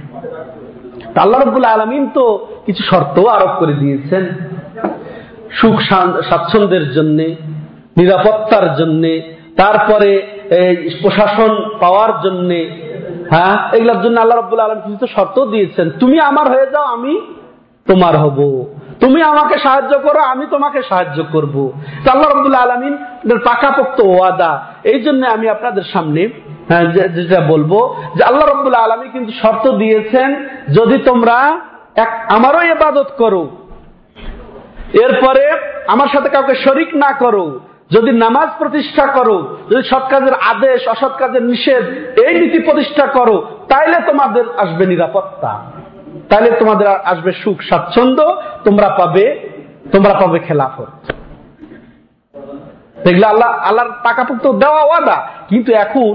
আল্লাহ 1.19 1.41
রব্বুল 1.41 1.65
আলমিন 1.65 2.10
তো 2.13 2.47
কিছু 2.65 2.84
শর্ত 2.84 3.19
আরোপ 3.19 3.49
করে 3.60 3.73
দিয়েছেন। 3.73 4.25
সুখ 5.51 5.79
স্বাচ্ছন্দ্যের 5.81 6.91
জন্য, 6.91 7.23
নিরাপত্তার 7.97 8.75
জন্য, 8.75 9.03
তারপরে 9.55 10.27
প্রশাসন 11.01 11.69
পাওয়ার 11.79 12.10
জন্য 12.23 12.49
হ্যাঁ? 13.29 13.55
এগুলোর 13.73 14.01
জন্য 14.01 14.19
আল্লাহ 14.19 14.38
রব্বুল 14.38 14.59
আলম 14.59 14.79
কিছু 14.81 14.97
তো 14.97 15.07
শর্ত 15.07 15.45
দিয়েছেন। 15.45 15.91
তুমি 15.99 16.19
আমার 16.19 16.49
হয়ে 16.49 16.71
যাও 16.71 16.83
আমি 16.83 17.13
তোমার 17.88 18.17
হব। 18.17 18.39
তুমি 18.99 19.21
আমাকে 19.21 19.59
সাহায্য 19.59 19.99
করো 19.99 20.19
আমি 20.19 20.45
তোমাকে 20.51 20.83
সাহায্য 20.83 21.23
করব। 21.33 21.73
আল্লাহ 22.11 22.29
রব্দুল্লাহ 22.29 22.61
আলমিন 22.61 22.97
পাকাপোক্ত 23.45 24.01
ওয়াদা। 24.01 24.61
এই 24.83 25.01
জন্য 25.01 25.27
আমি 25.27 25.49
আপনাদের 25.49 25.83
সামনে 25.83 26.29
হ্যাঁ, 26.69 26.85
যেটা 26.85 27.41
বলব 27.41 27.71
যে 28.15 28.23
আল্লাহ 28.23 28.47
রব্দুল্লাহ 28.47 28.83
আলমী 28.83 29.09
কিন্তু 29.09 29.31
শর্ত 29.41 29.65
দিয়েছেন 29.71 30.29
যদি 30.73 30.97
তোমরা 30.97 31.61
এক 31.95 32.07
আমারও 32.29 32.61
এবাদত 32.61 33.09
করো 33.17 33.49
এরপরে 34.93 35.51
আমার 35.88 36.07
সাথে 36.07 36.29
কাউকে 36.29 36.55
শরিক 36.55 36.95
না 36.95 37.11
করো 37.13 37.59
যদি 37.95 38.12
নামাজ 38.25 38.49
প্রতিষ্ঠা 38.62 39.05
করো, 39.17 39.38
যদি 39.69 39.84
সৎ 39.91 40.05
কাজের 40.13 40.36
আদেশ, 40.51 40.79
অসৎ 40.93 41.13
কাজের 41.21 41.43
নিষেধ, 41.51 41.84
এই 42.25 42.34
নীতি 42.41 42.60
প্রতিষ্ঠা 42.67 43.05
করো, 43.17 43.36
তাইলে 43.71 43.97
তোমাদের 44.10 44.45
আসবে 44.63 44.84
নিরাপত্তা। 44.91 45.51
তাহলে 46.29 46.49
তোমাদের 46.62 46.88
আসবে 47.12 47.31
সুখ, 47.41 47.58
স্বাচ্ছন্দ্য, 47.69 48.23
তোমরা 48.65 48.88
পাবে 48.99 49.25
তোমরা 49.93 50.13
পাবে 50.21 50.38
খেলাফত। 50.47 50.91
দেখলে 53.05 53.25
আল্লাহ, 53.34 53.49
আল্লাহর 53.67 53.91
পাকাপোক্ত 54.05 54.45
দেওয়া 54.63 54.84
ওয়াদা, 54.86 55.17
কিন্তু 55.49 55.71
এখন 55.86 56.12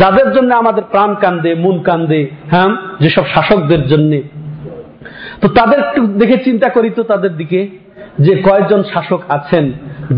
যাদের 0.00 0.28
জন্য 0.36 0.50
আমাদের 0.62 0.84
প্রাণ 0.92 1.10
কান্দে, 1.22 1.50
মন 1.64 1.76
কান্দে 1.88 2.20
হ্যাঁ 2.52 2.70
যেসব 3.02 3.24
শাসকদের 3.32 3.82
জন্য, 3.92 4.12
তো 5.40 5.46
তাদের 5.58 5.78
একটু 5.84 6.00
দেখে 6.20 6.38
চিন্তা 6.46 6.68
করি 6.76 6.88
তো 6.98 7.02
তাদের 7.12 7.32
দিকে, 7.40 7.60
যে 8.24 8.32
কয়েকজন 8.46 8.80
শাসক 8.92 9.20
আছেন 9.36 9.64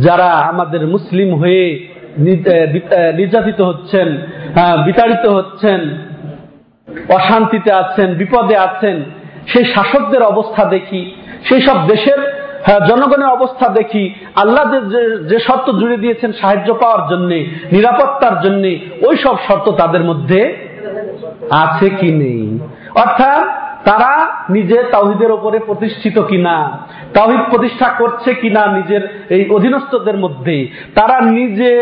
যারা 0.07 0.29
আমাদের 0.53 0.83
মুসলিম 0.95 1.29
হয়ে 1.41 1.65
নির্যাতিত 3.19 3.61
হচ্ছেন 3.71 4.09
বিতাড়িত 4.87 5.25
হচ্ছেন, 5.37 5.81
অশান্তিতে 7.19 7.71
আছেন, 7.83 8.09
বিপদে 8.21 8.57
আছেন, 8.69 8.97
সেই 9.51 9.65
শাসকদের 9.75 10.23
অবস্থা 10.33 10.63
দেখি, 10.75 11.03
সেই 11.49 11.61
সব 11.67 11.79
দেশের 11.93 12.21
জনগণের 12.91 13.31
অবস্থা 13.37 13.67
দেখি, 13.79 14.05
আল্লাহ 14.43 14.65
যে 15.31 15.39
শর্ত 15.47 15.67
জুড়ে 15.81 15.97
দিয়েছেন 16.03 16.31
সাহায্য 16.41 16.69
পাওয়ার 16.83 17.03
জন্য, 17.11 17.31
নিরাপত্তার 17.75 18.37
জন্য, 18.45 18.65
ওই 19.07 19.15
সব 19.25 19.37
শর্ত 19.47 19.67
তাদের 19.81 20.03
মধ্যে 20.11 20.41
আছে 21.65 21.89
কি 21.99 22.11
নেই? 22.23 22.43
অর্থাৎ 23.03 23.45
তারা 23.89 24.13
নিজে 24.57 24.79
তাহিদের 24.95 25.31
ওপরে 25.37 25.59
প্রতিষ্ঠিত 25.69 26.17
কিনা 26.31 26.57
তাহিদ 27.17 27.43
প্রতিষ্ঠা 27.53 27.89
করছে 28.01 28.31
কিনা 28.43 28.63
নিজের 28.79 29.03
এই 29.37 29.43
অধীনস্থদের 29.57 30.17
মধ্যে, 30.25 30.57
তারা 30.99 31.17
নিজে 31.39 31.73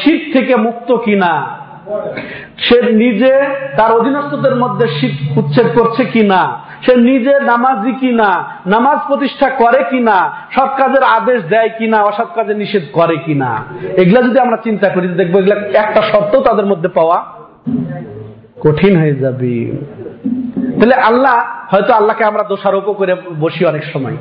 শীত 0.00 0.20
থেকে 0.34 0.54
মুক্ত 0.66 0.88
কিনা, 1.06 1.32
সে 2.66 2.78
নিজে 3.02 3.32
তার 3.78 3.90
অধীনস্থদের 4.00 4.54
মধ্যে 4.62 4.86
শীত 4.98 5.14
উচ্ছেদ 5.40 5.68
করছে 5.78 6.02
কিনা, 6.14 6.40
সে 6.84 6.92
নিজে 7.10 7.34
নামাজি 7.50 7.92
কিনা, 8.02 8.30
নামাজ 8.74 8.98
প্রতিষ্ঠা 9.08 9.48
করে 9.62 9.80
কিনা, 9.90 10.16
সৎ 10.54 10.70
কাজের 10.80 11.04
আদেশ 11.18 11.40
দেয় 11.52 11.70
কিনা, 11.78 11.98
অসৎ 12.10 12.30
কাজে 12.36 12.54
নিষেধ 12.62 12.84
করে 12.98 13.16
কিনা, 13.26 13.50
এগুলা 14.00 14.20
যদি 14.28 14.38
আমরা 14.44 14.58
চিন্তা 14.66 14.88
করি, 14.94 15.06
দেখব 15.20 15.34
এগুলা 15.40 15.56
একটা 15.82 16.00
শর্ত 16.10 16.32
তাদের 16.48 16.66
মধ্যে 16.72 16.88
পাওয়া 16.98 17.18
কঠিন 18.60 18.96
হয়ে 18.96 19.14
যাবে। 19.14 19.72
তাহলে 20.80 20.94
আল্লাহ, 20.94 21.36
হয়তো 21.68 21.92
আল্লাহকে 21.94 22.24
আমরা 22.24 22.42
দোষারোপ 22.42 22.92
করে 22.92 23.14
বসি 23.40 23.64
অনেক 23.64 23.84
সময়। 23.92 24.16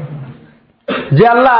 যে 1.11 1.27
আল্লাহ 1.27 1.57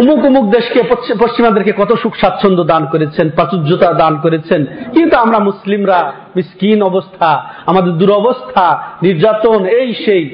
উমুক 0.00 0.24
উমুক 0.24 0.50
দেশকে 0.50 0.82
পশ্চিমাদেরকে 1.20 1.72
কত 1.72 1.94
সুখ 1.94 2.14
স্বাচ্ছন্দ্য 2.16 2.64
দান 2.64 2.86
করেছেন, 2.86 3.30
প্রাচুর্যতা 3.30 3.92
দান 3.92 4.16
করেছেন। 4.22 4.66
কিন্তু 4.92 5.16
আমরা 5.16 5.38
মুসলিমরা, 5.38 6.12
মিসকিন 6.36 6.82
অবস্থা, 6.82 7.44
আমাদের 7.66 7.92
দুরবস্থা, 7.92 8.82
নির্যাতন, 9.02 9.66
এই 9.66 9.94
সেই। 9.94 10.24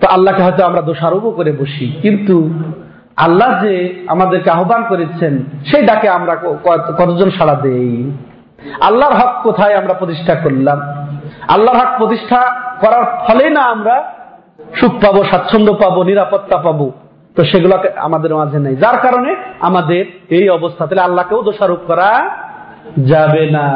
তো 0.00 0.06
আল্লাহকে 0.08 0.42
হয়তো 0.42 0.64
আমরা 0.64 0.82
দোষারোপ 0.82 1.30
করে 1.30 1.52
বসি। 1.52 1.92
কিন্তু 2.02 2.50
আল্লাহ 3.16 3.64
যে 3.64 4.04
আমাদেরকে 4.06 4.50
আহ্বান 4.50 4.84
করেছেন, 4.88 5.44
সেই 5.70 5.82
ডাকে 5.82 6.08
আমরা 6.08 6.34
কতজন 6.98 7.30
সাড়া 7.30 7.54
দেই? 7.54 8.10
আল্লাহর 8.80 9.14
হক 9.14 9.42
কোথায় 9.42 9.74
আমরা 9.74 9.94
প্রতিষ্ঠা 9.94 10.34
করলাম? 10.34 10.78
আল্লাহর 11.48 11.78
হক 11.78 11.98
প্রতিষ্ঠা 11.98 12.40
করার 12.80 13.04
ফলে 13.28 13.50
না 13.50 13.60
আমরা 13.60 14.12
সুখ 14.80 14.92
পাবো, 14.92 15.24
স্বাচ্ছন্দ্য 15.24 15.74
পাবো, 15.74 16.02
নিরাপত্তা 16.02 16.56
পাবো। 16.56 16.92
তো 17.36 17.44
সেগুলো 17.44 17.78
আমাদের 17.96 18.34
মাঝে 18.34 18.58
নেই। 18.58 18.76
যার 18.76 18.98
কারণে 18.98 19.36
আমাদের 19.60 20.04
এই 20.28 20.48
অবস্থা, 20.48 20.86
তাহলে 20.86 21.02
আল্লাহকেও 21.02 21.42
দোষারোপ 21.42 21.78
করা 21.86 22.30
যাবে 22.98 23.50
না। 23.50 23.66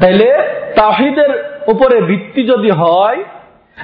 তাইলে 0.00 0.28
তাহিদের 0.76 1.60
উপরে 1.66 2.00
ভিত্তি 2.00 2.46
যদি 2.46 2.70
হয়, 2.70 3.24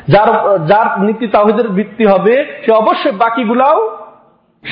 যার 0.09 0.59
যার 0.67 1.01
নীতি 1.01 1.27
তাহিদের 1.27 1.69
ভিত্তি 1.69 2.05
হবে, 2.07 2.61
সে 2.67 2.73
অবশ্যই 2.73 3.13
বাকিগুলাও 3.13 4.04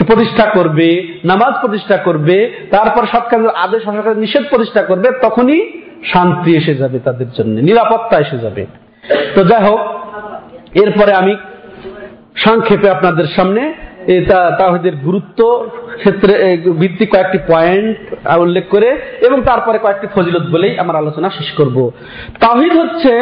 প্রতিষ্ঠা 0.09 0.47
করবে, 0.57 0.89
নামাজ 1.25 1.53
প্রতিষ্ঠা 1.63 1.97
করবে, 1.97 2.37
তারপর 2.71 3.03
সৎ 3.13 3.25
আদেশ 3.65 3.83
অসৎ 3.89 4.17
নিষেধ 4.25 4.45
প্রতিষ্ঠা 4.51 4.83
করবে, 4.83 5.09
তখনই 5.23 5.61
শান্তি 6.13 6.51
এসে 6.61 6.75
যাবে 6.75 6.99
তাদের 6.99 7.29
জন্য, 7.37 7.55
নিরাপত্তা 7.69 8.17
এসে 8.21 8.39
যাবে। 8.39 8.63
তো 9.35 9.41
যাই 9.51 9.63
হোক, 9.69 9.81
এরপরে 10.83 11.13
আমি 11.13 11.33
সংক্ষেপে 12.37 12.89
আপনাদের 12.91 13.27
সামনে 13.37 13.63
তাহিদের 14.59 14.95
গুরুত্ব 15.07 15.41
ক্ষেত্রে 16.01 16.35
ভিত্তিক 16.81 17.09
কয়েকটি 17.13 17.39
পয়েন্ট 17.53 17.97
উল্লেখ 18.45 18.65
করে 18.71 18.91
এবং 19.27 19.39
তারপরে 19.51 19.79
কয়েকটি 19.79 20.07
ফজিলত 20.15 20.45
বলেই 20.55 20.73
আমার 20.79 20.97
আলোচনা 20.97 21.29
শেষ 21.31 21.49
করব। 21.59 21.77
তাহিদ 22.41 22.73
হচ্ছে 22.81 23.13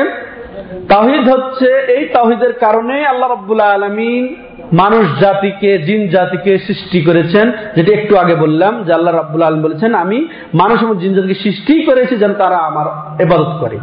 তাহিদ 0.88 1.24
হচ্ছে 1.34 1.68
এই 1.96 2.04
তাহিদের 2.16 2.52
কারণে 2.64 2.96
আল্লাহ 3.06 3.28
রব্বুল্লাহ 3.30 3.68
আলমিন 3.74 4.24
মানুষ 4.72 5.20
জাতিকে, 5.20 5.78
জিন 5.78 6.08
জাতিকে 6.08 6.58
সৃষ্টি 6.58 7.02
করেছেন, 7.02 7.52
যেটি 7.76 7.92
একটু 7.92 8.16
আগে 8.16 8.34
বললাম, 8.34 8.84
যে 8.84 8.92
আল্লাহ 8.92 9.14
রাবুল 9.14 9.42
আলম 9.42 9.62
বলেছেন, 9.62 9.94
আমি 9.94 10.28
মানুষ 10.54 10.82
এবং 10.82 10.98
জিন 10.98 11.14
জাতিকে 11.14 11.34
সৃষ্টি 11.34 11.84
করেছি 11.84 12.16
যেন 12.16 12.34
তারা 12.34 12.56
আমার 12.56 12.86
এবাদত 13.22 13.58
করে। 13.60 13.78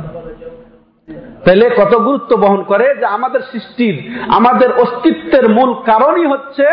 তাহলে 1.46 1.70
কত 1.70 1.96
গুরুত্ব 1.96 2.36
বহন 2.36 2.64
করে 2.64 2.96
যে 3.00 3.06
আমাদের 3.06 3.40
সৃষ্টির, 3.52 4.12
আমাদের 4.28 4.72
অস্তিত্বের 4.72 5.50
মূল 5.50 5.74
কারণই 5.86 6.26
হচ্ছে 6.26 6.64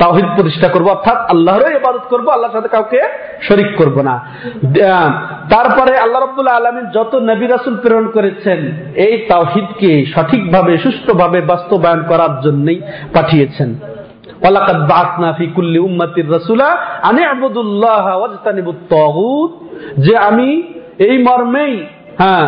তাওহিদ 0.00 0.28
প্রতিষ্ঠা 0.36 0.68
করব, 0.68 0.86
অর্থাৎ 0.88 1.18
আল্লাহরও 1.30 1.68
ইবাদত 1.70 2.04
করব, 2.10 2.26
আল্লাহর 2.28 2.52
সাথে 2.52 2.68
কাউকে 2.68 3.00
শরিক 3.48 3.70
করব 3.76 3.96
না। 4.00 4.14
তারপরে 5.54 5.92
আল্লাহ 5.96 6.20
রব্বুল্লাহ 6.22 6.56
আলমিন 6.56 6.86
যত 6.94 7.12
নবী 7.30 7.46
রাসুল 7.46 7.74
প্রেরণ 7.82 8.06
করেছেন, 8.10 8.60
এই 9.06 9.14
তাওহিদকে 9.28 9.90
সঠিকভাবে, 10.14 10.72
সুষ্ঠুভাবে 10.78 11.40
বাস্তবায়ন 11.40 12.02
করার 12.08 12.32
জন্যই 12.40 12.78
পাঠিয়েছেন। 13.14 13.70
যে 20.04 20.14
আমি 20.28 20.48
এই 20.98 21.16
মর্মেই 21.26 21.74
হ্যাঁ 22.18 22.44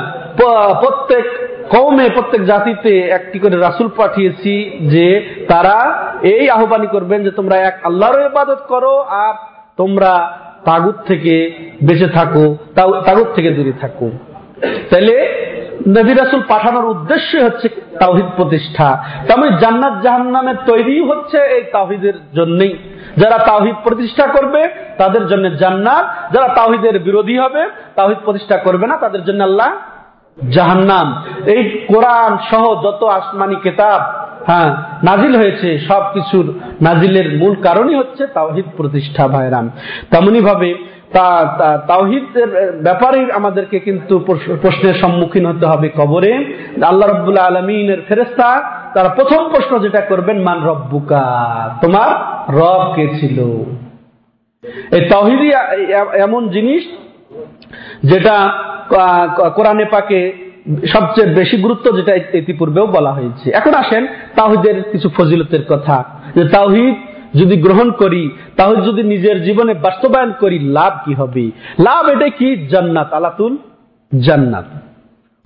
প্রত্যেক 0.82 1.26
কৌমে 1.70 2.10
প্রত্যেক 2.10 2.44
জাতিতে 2.44 3.00
একটি 3.00 3.38
করে 3.38 3.56
রাসুল 3.56 3.88
পাঠিয়েছি 3.96 4.52
যে 4.88 5.06
তারা 5.48 5.76
এই 6.22 6.50
আহ্বানই 6.50 6.86
করবেন 6.86 7.24
যে 7.24 7.30
তোমরা 7.30 7.56
এক 7.56 7.74
আল্লাহর 7.84 8.20
ইবাদত 8.20 8.60
করো 8.68 8.94
আর 9.00 9.34
তোমরা 9.76 10.38
তাগুত 10.64 10.96
থেকে 11.06 11.34
বেঁচে 11.82 12.08
থাকো 12.08 12.56
তাগুত 13.06 13.28
থেকে 13.34 13.50
দূরে 13.50 13.72
থাকো। 13.80 14.10
তাহলে 14.90 15.16
নবী 15.88 16.12
রাসুল 16.14 16.42
পাঠানোর 16.48 16.84
উদ্দেশ্য 16.84 17.30
হচ্ছে 17.36 17.68
তাওহিদ 18.00 18.26
প্রতিষ্ঠা। 18.36 18.88
তেমন 19.28 19.48
জান্নাত 19.56 19.94
জাহান্নামের 20.02 20.58
তৈরি 20.66 21.00
হচ্ছে 21.00 21.38
এই 21.38 21.62
তাওহিদের 21.72 22.16
জন্যই। 22.34 22.78
যারা 23.16 23.38
তাওহিদ 23.38 23.74
প্রতিষ্ঠা 23.84 24.26
করবে, 24.26 24.68
তাদের 24.98 25.26
জন্য 25.26 25.56
জান্নাত। 25.56 26.34
যারা 26.34 26.48
তাওহিদের 26.54 26.98
বিরোধী 26.98 27.38
হবে, 27.38 27.62
তাওহিদ 27.94 28.18
প্রতিষ্ঠা 28.24 28.56
করবে 28.56 28.86
না, 28.86 28.96
তাদের 28.96 29.24
জন্য 29.24 29.44
আল্লাহ 29.44 29.70
জাহান্নাম। 30.56 31.06
এই 31.54 31.62
কোরআন 31.90 32.32
সহ 32.50 32.64
যত 32.84 33.02
আসমানি 33.18 33.56
কেতাব 33.64 34.00
হ্যাঁ 34.48 34.70
নাজিল 35.08 35.32
হয়েছে, 35.40 35.68
সব 35.88 36.02
কিছুর 36.14 36.46
নাজিলের 36.86 37.28
মূল 37.40 37.54
কারণই 37.66 37.96
হচ্ছে 38.00 38.22
তাওহিদ 38.38 38.66
প্রতিষ্ঠা 38.78 39.24
ভাইরাম 39.34 39.66
তেমনি 40.10 40.40
ভাবে 40.48 40.70
তাওহিদের 41.90 42.50
ব্যাপারে 42.86 43.20
আমাদেরকে 43.40 43.78
কিন্তু 43.86 44.14
প্রশ্নের 44.62 44.96
সম্মুখীন 45.02 45.44
হতে 45.50 45.66
হবে 45.72 45.88
কবরে। 45.98 46.32
আল্লাহ 46.90 47.06
রব্বুল্লাহ 47.08 47.48
আলমিনের 47.50 48.00
ফেরেস্তা 48.08 48.48
তারা 48.94 49.08
প্রথম 49.18 49.40
প্রশ্ন 49.52 49.72
যেটা 49.84 50.00
করবেন, 50.10 50.38
মান 50.48 50.58
রব্বুকা? 50.70 51.24
তোমার 51.82 52.10
রব 52.60 52.82
কে 52.96 53.04
ছিল? 53.18 53.38
এই 54.96 55.02
তাওহিদি 55.12 55.48
এমন 56.26 56.42
জিনিস 56.54 56.82
যেটা 58.10 58.36
কোরআনে 59.54 59.84
পাকে 59.84 60.48
সবচেয়ে 60.86 61.34
বেশি 61.34 61.56
গুরুত্ব 61.56 61.96
যেটা 61.96 62.14
ইতিপূর্বেও 62.14 62.86
বলা 62.86 63.12
হয়েছে। 63.12 63.50
এখন 63.50 63.74
আসেন 63.74 64.06
তাহিদের 64.36 64.82
কিছু 64.82 65.08
ফজিলতের 65.08 65.64
কথা। 65.64 66.04
যে 66.34 66.44
তাহিদ 66.48 66.94
যদি 67.40 67.56
গ্রহণ 67.56 67.90
করি 67.90 68.30
তাহলে 68.56 68.80
যদি 68.82 69.02
নিজের 69.02 69.44
জীবনে 69.44 69.74
বাস্তবায়ন 69.74 70.32
করি, 70.40 70.58
লাভ 70.58 70.92
কি 71.04 71.14
হবে? 71.14 71.50
লাভ 71.84 72.08
এটা 72.08 72.28
কি? 72.28 72.66
জান্নাত, 72.66 73.12
আলাতুল 73.12 73.56
জান্নাত। 74.20 74.64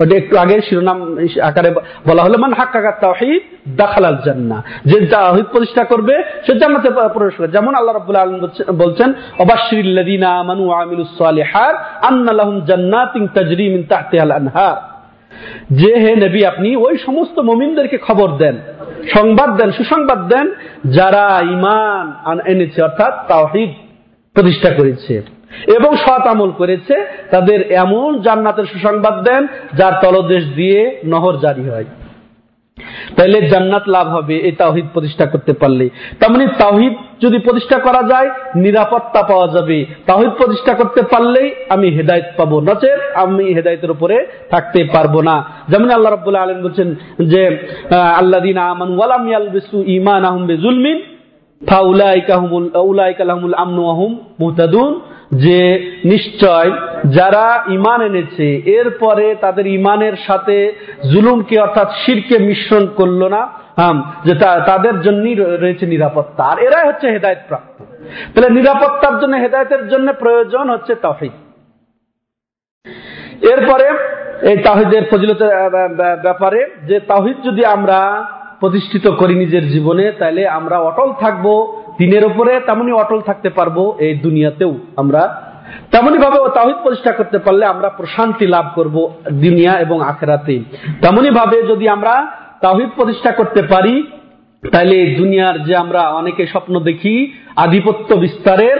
ওটা 0.02 0.16
একটু 0.16 0.38
আগে 0.38 0.60
শিরোনাম 0.68 1.18
আকারে 1.42 1.70
বলা 2.08 2.22
হলো, 2.22 2.38
মান 2.38 2.52
হাক্কাকা 2.52 2.90
তাওহিদ, 2.90 3.42
দাখালাল 3.76 4.16
জান্নাহ। 4.26 4.62
যে 4.84 5.06
তাওহিদ 5.06 5.44
প্রতিষ্ঠা 5.44 5.84
করবে, 5.84 6.22
সে 6.46 6.58
জান্নাতে 6.58 6.90
প্রবেশ 6.90 7.34
করবে। 7.34 7.52
যেমন 7.52 7.74
আল্লাহ 7.74 7.94
রাব্বুল 7.94 8.16
আলামিন 8.16 8.72
বলছেন 8.72 9.12
আনহার। 14.30 14.74
যে 15.70 15.94
হে 15.94 16.16
নবী, 16.16 16.44
আপনি 16.44 16.76
ওই 16.76 16.98
সমস্ত 16.98 17.38
মুমিনদেরকে 17.38 17.98
খবর 17.98 18.36
দেন, 18.36 18.56
সংবাদ 19.14 19.56
দেন, 19.56 19.70
সুসংবাদ 19.70 20.28
দেন, 20.28 20.50
যারা 20.84 21.40
ইমান 21.42 22.40
এনেছে, 22.40 22.82
অর্থাৎ 22.82 23.28
তাওহিদ 23.28 23.70
প্রতিষ্ঠা 24.34 24.70
করেছে। 24.70 25.22
এবং 25.76 25.90
সৎ 25.96 26.24
আমল 26.26 26.50
করেছে, 26.60 26.94
তাদের 27.30 27.72
এমন 27.84 28.08
জান্নাতের 28.18 28.66
সুসংবাদ 28.72 29.16
দেন, 29.22 29.42
যার 29.78 29.94
তলদেশ 30.02 30.44
দিয়ে 30.58 30.80
নহর 31.04 31.36
জারি 31.44 31.66
হয়। 31.70 31.88
তাহলে 33.16 33.38
জান্নাত 33.52 33.84
লাভ 33.88 34.06
হবে, 34.16 34.36
এই 34.48 34.52
তাওহিদ 34.52 34.86
প্রতিষ্ঠা 34.92 35.26
করতে 35.26 35.52
পারলে। 35.52 35.86
তেমনি 36.20 36.44
তাওহিদ 36.58 36.94
যদি 37.22 37.38
প্রতিষ্ঠা 37.38 37.78
করা 37.78 38.02
যায়, 38.02 38.28
নিরাপত্তা 38.54 39.22
পাওয়া 39.22 39.48
যাবে। 39.48 39.86
তাওহিদ 40.06 40.30
প্রতিষ্ঠা 40.30 40.72
করতে 40.74 41.02
পারলেই 41.02 41.48
আমি 41.74 41.88
হেদায়ত 41.90 42.28
পাবো। 42.36 42.56
নচেত 42.60 43.00
আমি 43.14 43.44
হেদায়তের 43.54 43.90
উপরে 43.90 44.26
থাকতে 44.50 44.80
পারব 44.94 45.14
না। 45.20 45.36
যেমন 45.68 45.90
আল্লাহ 45.90 46.12
রাব্বুল 46.12 46.36
আলম 46.36 46.58
বলছেন 46.62 46.88
যে 47.32 47.42
আল্লাহ 48.20 48.40
দিন 48.40 48.58
আমান 48.58 48.90
ওয়ালাম 48.98 49.28
ইয়ালবিসু 49.28 49.76
ঈমান 49.96 50.22
আহম 50.24 50.42
বিজুলমিন 50.46 50.98
ফাউলাইকা 51.62 52.34
হুমুল, 52.36 52.68
উলাইকা 52.90 53.22
লাহুমুল 53.24 53.54
আমনু 53.54 53.80
ওয়া 53.86 53.96
মুহতাদুন। 54.40 54.92
যে 55.32 55.58
নিশ্চয় 56.12 56.70
যারা 57.18 57.44
ইমান 57.76 58.00
এনেছে, 58.08 58.46
এরপরে 58.78 59.26
তাদের 59.44 59.66
ইমানের 59.78 60.16
সাথে 60.26 60.56
জুলুমকে 61.12 61.56
অর্থাৎ 61.64 61.88
শিরকে 62.02 62.36
মিশ্রণ 62.48 62.84
করল 62.98 63.22
না 63.34 63.42
যে 64.26 64.34
তাদের 64.70 64.94
জন্যই 65.06 65.36
রয়েছে 65.62 65.84
নিরাপত্তা। 65.94 66.42
আর 66.50 66.56
এরাই 66.66 66.88
হচ্ছে 66.88 67.06
হেদায়ত 67.14 67.40
প্রাপ্ত 67.48 67.76
তাহলে 68.32 68.50
নিরাপত্তার 68.58 69.14
জন্য, 69.20 69.34
হেদায়তের 69.44 69.82
জন্য 69.92 70.08
প্রয়োজন 70.22 70.64
হচ্ছে 70.74 70.92
তাহিদ 71.04 71.34
এরপরে 73.52 73.86
এই 74.50 74.58
তাহিদের 74.66 75.02
ফজিলতের 75.10 75.50
ব্যাপারে 76.26 76.60
যে 76.88 76.96
তাহিদ 77.10 77.36
যদি 77.48 77.62
আমরা 77.74 77.98
প্রতিষ্ঠিত 78.60 79.06
করি 79.20 79.34
নিজের 79.42 79.64
জীবনে, 79.74 80.04
তাহলে 80.20 80.42
আমরা 80.58 80.76
অটল 80.88 81.10
থাকব 81.22 81.46
দিনের 81.98 82.24
উপরে 82.30 82.52
তেমনি 82.68 82.92
অটল 82.92 83.20
থাকতে 83.28 83.50
পারব 83.58 83.76
এই 84.06 84.14
দুনিয়াতেও 84.24 84.72
আমরা। 84.96 85.22
তেমনি 85.92 86.18
ভাবে 86.24 86.38
তাহিদ 86.58 86.78
প্রতিষ্ঠা 86.84 87.12
করতে 87.18 87.38
পারলে 87.38 87.64
আমরা 87.64 87.88
প্রশান্তি 87.98 88.46
লাভ 88.46 88.66
করব 88.74 88.96
দুনিয়া 89.44 89.72
এবং 89.84 89.98
আখেরাতে 90.10 90.56
তেমনি 91.02 91.30
ভাবে 91.30 91.58
যদি 91.70 91.86
আমরা 91.88 92.14
তাহিদ 92.64 92.90
প্রতিষ্ঠা 92.96 93.30
করতে 93.38 93.62
পারি 93.72 93.94
তাহলে 94.62 94.96
দুনিয়ার 95.20 95.56
যে 95.66 95.74
আমরা 95.76 96.02
অনেকে 96.20 96.42
স্বপ্ন 96.46 96.74
দেখি, 96.80 97.14
আধিপত্য 97.56 98.08
বিস্তারের 98.14 98.78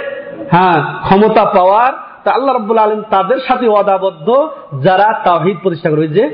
হ্যাঁ 0.51 0.79
ক্ষমতা 1.07 1.44
পাওয়ার, 1.57 1.92
তা 2.25 2.29
আল্লাহ 2.33 2.53
রব্বুল 2.55 2.79
আলম 2.79 3.01
তাদের 3.11 3.40
সাথে 3.48 3.66
ওয়াদাবদ্ধ 3.68 4.29
যারা 4.87 5.09
তাহিদ 5.25 5.57
প্রতিষ্ঠা 5.62 5.90
করবে 5.90 6.09
যে 6.09 6.25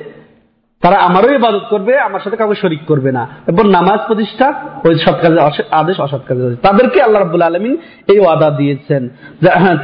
তারা 0.82 0.96
আমারও 1.08 1.30
ইবাদত 1.38 1.64
করবে, 1.72 1.92
আমার 2.06 2.22
সাথে 2.24 2.36
কাউকে 2.40 2.56
শরিক 2.62 2.82
করবে 2.90 3.10
না। 3.18 3.22
এবং 3.50 3.64
নামাজ 3.76 4.00
প্রতিষ্ঠা 4.08 4.46
ওই 4.86 4.94
সৎ 5.04 5.16
কাজে 5.22 5.38
আদেশ 5.80 5.96
অসৎ 6.06 6.22
কাজে। 6.28 6.42
তাদেরকে 6.66 6.98
আল্লাহ 7.06 7.20
রব্বুল 7.22 7.44
আলমিন 7.48 7.74
এই 8.12 8.18
ওয়াদা 8.22 8.48
দিয়েছেন। 8.60 9.02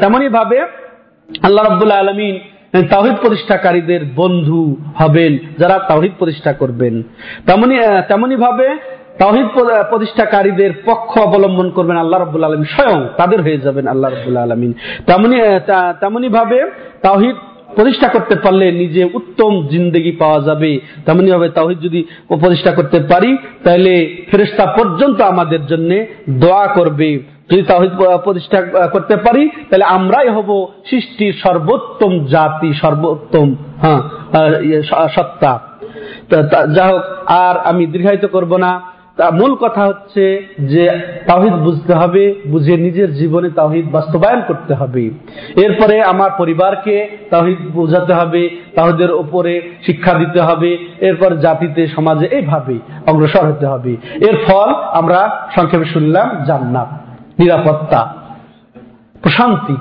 তেমনি 0.01 0.27
ভাবে 0.39 0.59
আল্লাহ 1.47 1.63
রব্বুল 1.65 1.95
আলমিন 2.03 2.35
তাহিদ 2.93 3.17
প্রতিষ্ঠাকারীদের 3.23 4.03
বন্ধু 4.21 4.61
হবেন, 5.01 5.33
যারা 5.61 5.77
তাহিদ 5.91 6.13
প্রতিষ্ঠা 6.19 6.53
করবেন। 6.61 6.95
তেমনি 7.47 7.75
তেমনি 8.11 8.37
ভাবে 8.45 8.69
তাহিদ 9.23 9.47
প্রতিষ্ঠাকারীদের 9.91 10.73
পক্ষ 10.89 11.13
অবলম্বন 11.27 11.69
করবেন 11.77 11.97
আল্লাহ 12.03 12.19
রব্বুল 12.21 12.45
আলমিন। 12.49 12.69
স্বয়ং 12.75 12.99
তাদের 13.17 13.41
হয়ে 13.43 13.59
যাবেন 13.67 13.85
আল্লাহ 13.93 14.09
রব্বুল 14.11 14.39
আলমিন। 14.45 14.73
তেমনি 15.09 15.37
তেমনি 16.03 16.29
ভাবে 16.39 16.59
তাহিদ 17.07 17.37
প্রতিষ্ঠা 17.77 18.09
করতে 18.09 18.35
পারলে 18.35 18.67
নিজে 18.73 19.03
উত্তম 19.15 19.53
জিন্দগি 19.69 20.13
পাওয়া 20.13 20.41
যাবে। 20.41 20.71
তেমনি 21.07 21.31
ভাবে 21.31 21.49
তাহিদ 21.49 21.79
যদি 21.81 22.01
প্রতিষ্ঠা 22.29 22.73
করতে 22.79 22.99
পারি 23.11 23.31
তাহলে 23.65 23.93
ফেরেস্তা 24.31 24.65
পর্যন্ত 24.79 25.19
আমাদের 25.33 25.63
জন্য 25.67 25.91
দোয়া 26.43 26.67
করবে। 26.67 27.11
যদি 27.51 27.63
তাহিদ 27.63 27.93
প্রতিষ্ঠা 28.25 28.61
করতে 28.87 29.17
পারি 29.17 29.43
তাহলে 29.71 29.87
আমরাই 29.97 30.29
হব 30.29 30.51
সৃষ্টির 30.91 31.35
সর্বোত্তম 31.43 32.13
জাতি 32.27 32.71
সর্বোত্তম 32.75 33.49
হ্যাঁ 33.83 34.01
ইয়ে, 34.61 34.81
সত্তা। 35.17 35.53
যা 36.77 36.85
হোক 36.87 37.03
আর 37.45 37.55
আমি 37.71 37.83
দীর্ঘায়িত 37.87 38.25
করব 38.27 38.53
না। 38.57 38.73
তা 39.19 39.31
মূল 39.31 39.55
কথা 39.55 39.83
হচ্ছে 39.87 40.25
যে 40.73 40.83
তাহিদ 41.27 41.53
বুঝতে 41.53 41.93
হবে, 41.95 42.35
বুঝে 42.47 42.77
নিজের 42.77 43.15
জীবনে 43.15 43.49
তাহিদ 43.51 43.87
বাস্তবায়ন 43.93 44.41
করতে 44.49 44.75
হবে। 44.75 45.11
এরপরে 45.57 46.03
আমার 46.03 46.31
পরিবারকে 46.39 47.09
তাহিদ 47.31 47.59
বোঝাতে 47.75 48.13
হবে 48.15 48.43
তাহিদের 48.75 49.11
উপরে 49.13 49.63
শিক্ষা 49.87 50.15
দিতে 50.15 50.41
হবে, 50.41 50.79
এরপর 51.01 51.31
জাতিতে, 51.37 51.87
সমাজে 51.87 52.27
এইভাবে 52.27 52.79
অগ্রসর 53.07 53.45
হতে 53.47 53.67
হবে। 53.67 53.97
এর 54.29 54.37
ফল 54.47 54.69
আমরা 54.91 55.49
সংক্ষেপে 55.55 55.85
শুনলাম, 55.85 56.45
জান্নাত, 56.47 56.89
নিরাপত্তা, 57.39 58.01
প্রশান্তি। 59.23 59.77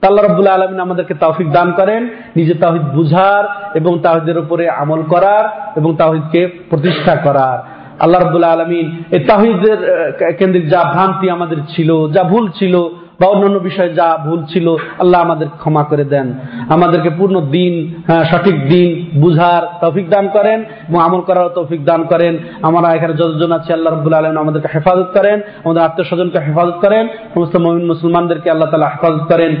তা 0.00 0.08
আল্লাহ 0.08 0.24
রব্বুল্লাহ 0.24 0.54
আলমিন 0.54 0.80
আমাদেরকে 0.80 1.14
তাওফিক 1.14 1.48
দান 1.52 1.72
করেন, 1.72 2.08
নিজে 2.36 2.54
তাহিদ 2.54 2.82
বুঝার 2.82 3.44
এবং 3.74 3.92
তাহিদের 4.02 4.38
উপরে 4.38 4.64
আমল 4.68 5.02
করার 5.02 5.44
এবং 5.76 5.90
তাহিদকে 5.96 6.40
প্রতিষ্ঠা 6.70 7.14
করার। 7.16 7.58
আল্লাহ 8.01 8.19
রব্বুল্লাহ 8.19 8.51
আলমিন 8.51 8.85
এই 9.11 9.21
তাহিদের 9.29 9.79
আহ, 9.85 9.91
কেন্দ্রিক 10.39 10.65
যা 10.69 10.81
ভ্রান্তি 10.93 11.27
আমাদের 11.29 11.59
ছিল 11.73 11.89
যা 12.15 12.21
ভুল 12.23 12.45
ছিল 12.59 12.75
বা 13.19 13.25
অন্যান্য 13.27 13.57
বিষয়ে 13.59 13.91
যা 13.99 14.07
ভুল 14.25 14.39
ছিল 14.51 14.67
আল্লাহ 15.01 15.19
আমাদের 15.21 15.47
ক্ষমা 15.61 15.83
করে 15.83 16.05
দেন 16.05 16.27
আমাদেরকে 16.69 17.09
পূর্ণ 17.19 17.35
দিন 17.51 17.73
হ্যাঁ, 18.07 18.23
সঠিক 18.31 18.57
দিন 18.69 18.89
বুঝার 19.21 19.63
তৌফিক 19.81 20.05
দান 20.09 20.25
করেন 20.27 20.59
এবং 20.89 20.99
আমল 21.01 21.21
করার 21.27 21.47
তৌফিক 21.57 21.81
দান 21.85 22.01
করেন 22.11 22.33
আমরা 22.67 22.87
এখানে 22.93 23.13
যতজন 23.13 23.51
আছি 23.57 23.69
আল্লাহ 23.73 23.91
রব্বুল 23.91 24.15
আলম 24.15 24.37
আমাদেরকে 24.37 24.69
হেফাজত 24.75 25.09
করেন 25.17 25.37
আমাদের 25.63 25.81
আত্মীয় 25.83 26.05
স্বজনকে 26.09 26.39
হেফাজত 26.45 26.77
করেন 26.83 27.03
সমস্ত 27.33 27.55
মমিন 27.63 27.85
মুসলমানদেরকে 27.91 28.47
আল্লাহ 28.53 28.67
তালা 28.71 28.89
হেফাজত 28.93 29.23
করেন 29.31 29.53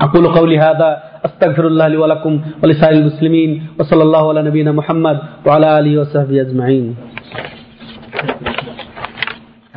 أقول 0.00 0.24
قولي 0.30 0.56
هذا 0.60 0.88
أستغفر 1.28 1.64
الله 1.66 1.86
لي 1.88 1.96
ولكم 1.96 2.32
ولسائر 2.62 2.94
المسلمين 2.94 3.50
وصلى 3.78 4.02
الله 4.02 4.24
على 4.30 4.40
نبينا 4.42 4.72
محمد 4.72 5.16
وعلى 5.46 5.66
آله 5.78 5.92
وصحبه 6.00 6.36
أجمعين 6.40 6.86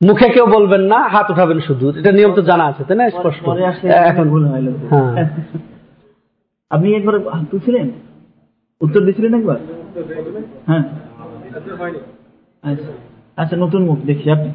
মুখে 0.00 0.28
কেউ 0.34 0.46
বলবেন 0.46 0.82
না 0.92 0.98
হাত 1.14 1.26
উঠাবেন 1.30 1.58
শুধু। 1.60 1.86
এটা 1.98 2.12
নিয়ম 2.12 2.32
তো 2.34 2.42
জানা 2.42 2.64
আছে 2.70 2.82
তাই 2.84 2.96
না? 2.96 3.04
স্পষ্ট। 3.10 3.44
এখন 4.10 4.26
ভুল 4.30 4.42
গেল। 4.48 4.66
হ্যাঁ। 4.90 5.12
আপনি 6.70 6.88
একবার 6.94 7.14
হাত 7.34 7.44
তুলছিলেন? 7.50 7.86
উত্তর 8.80 9.00
দিয়েছিলেন 9.00 9.32
একবার? 9.34 9.58
হ্যাঁ। 10.66 10.84
আচ্ছা। 12.62 12.92
আচ্ছা 13.36 13.56
নতুন 13.56 13.82
মুখ 13.84 13.98
দেখি 14.10 14.26
আপনি। 14.30 14.50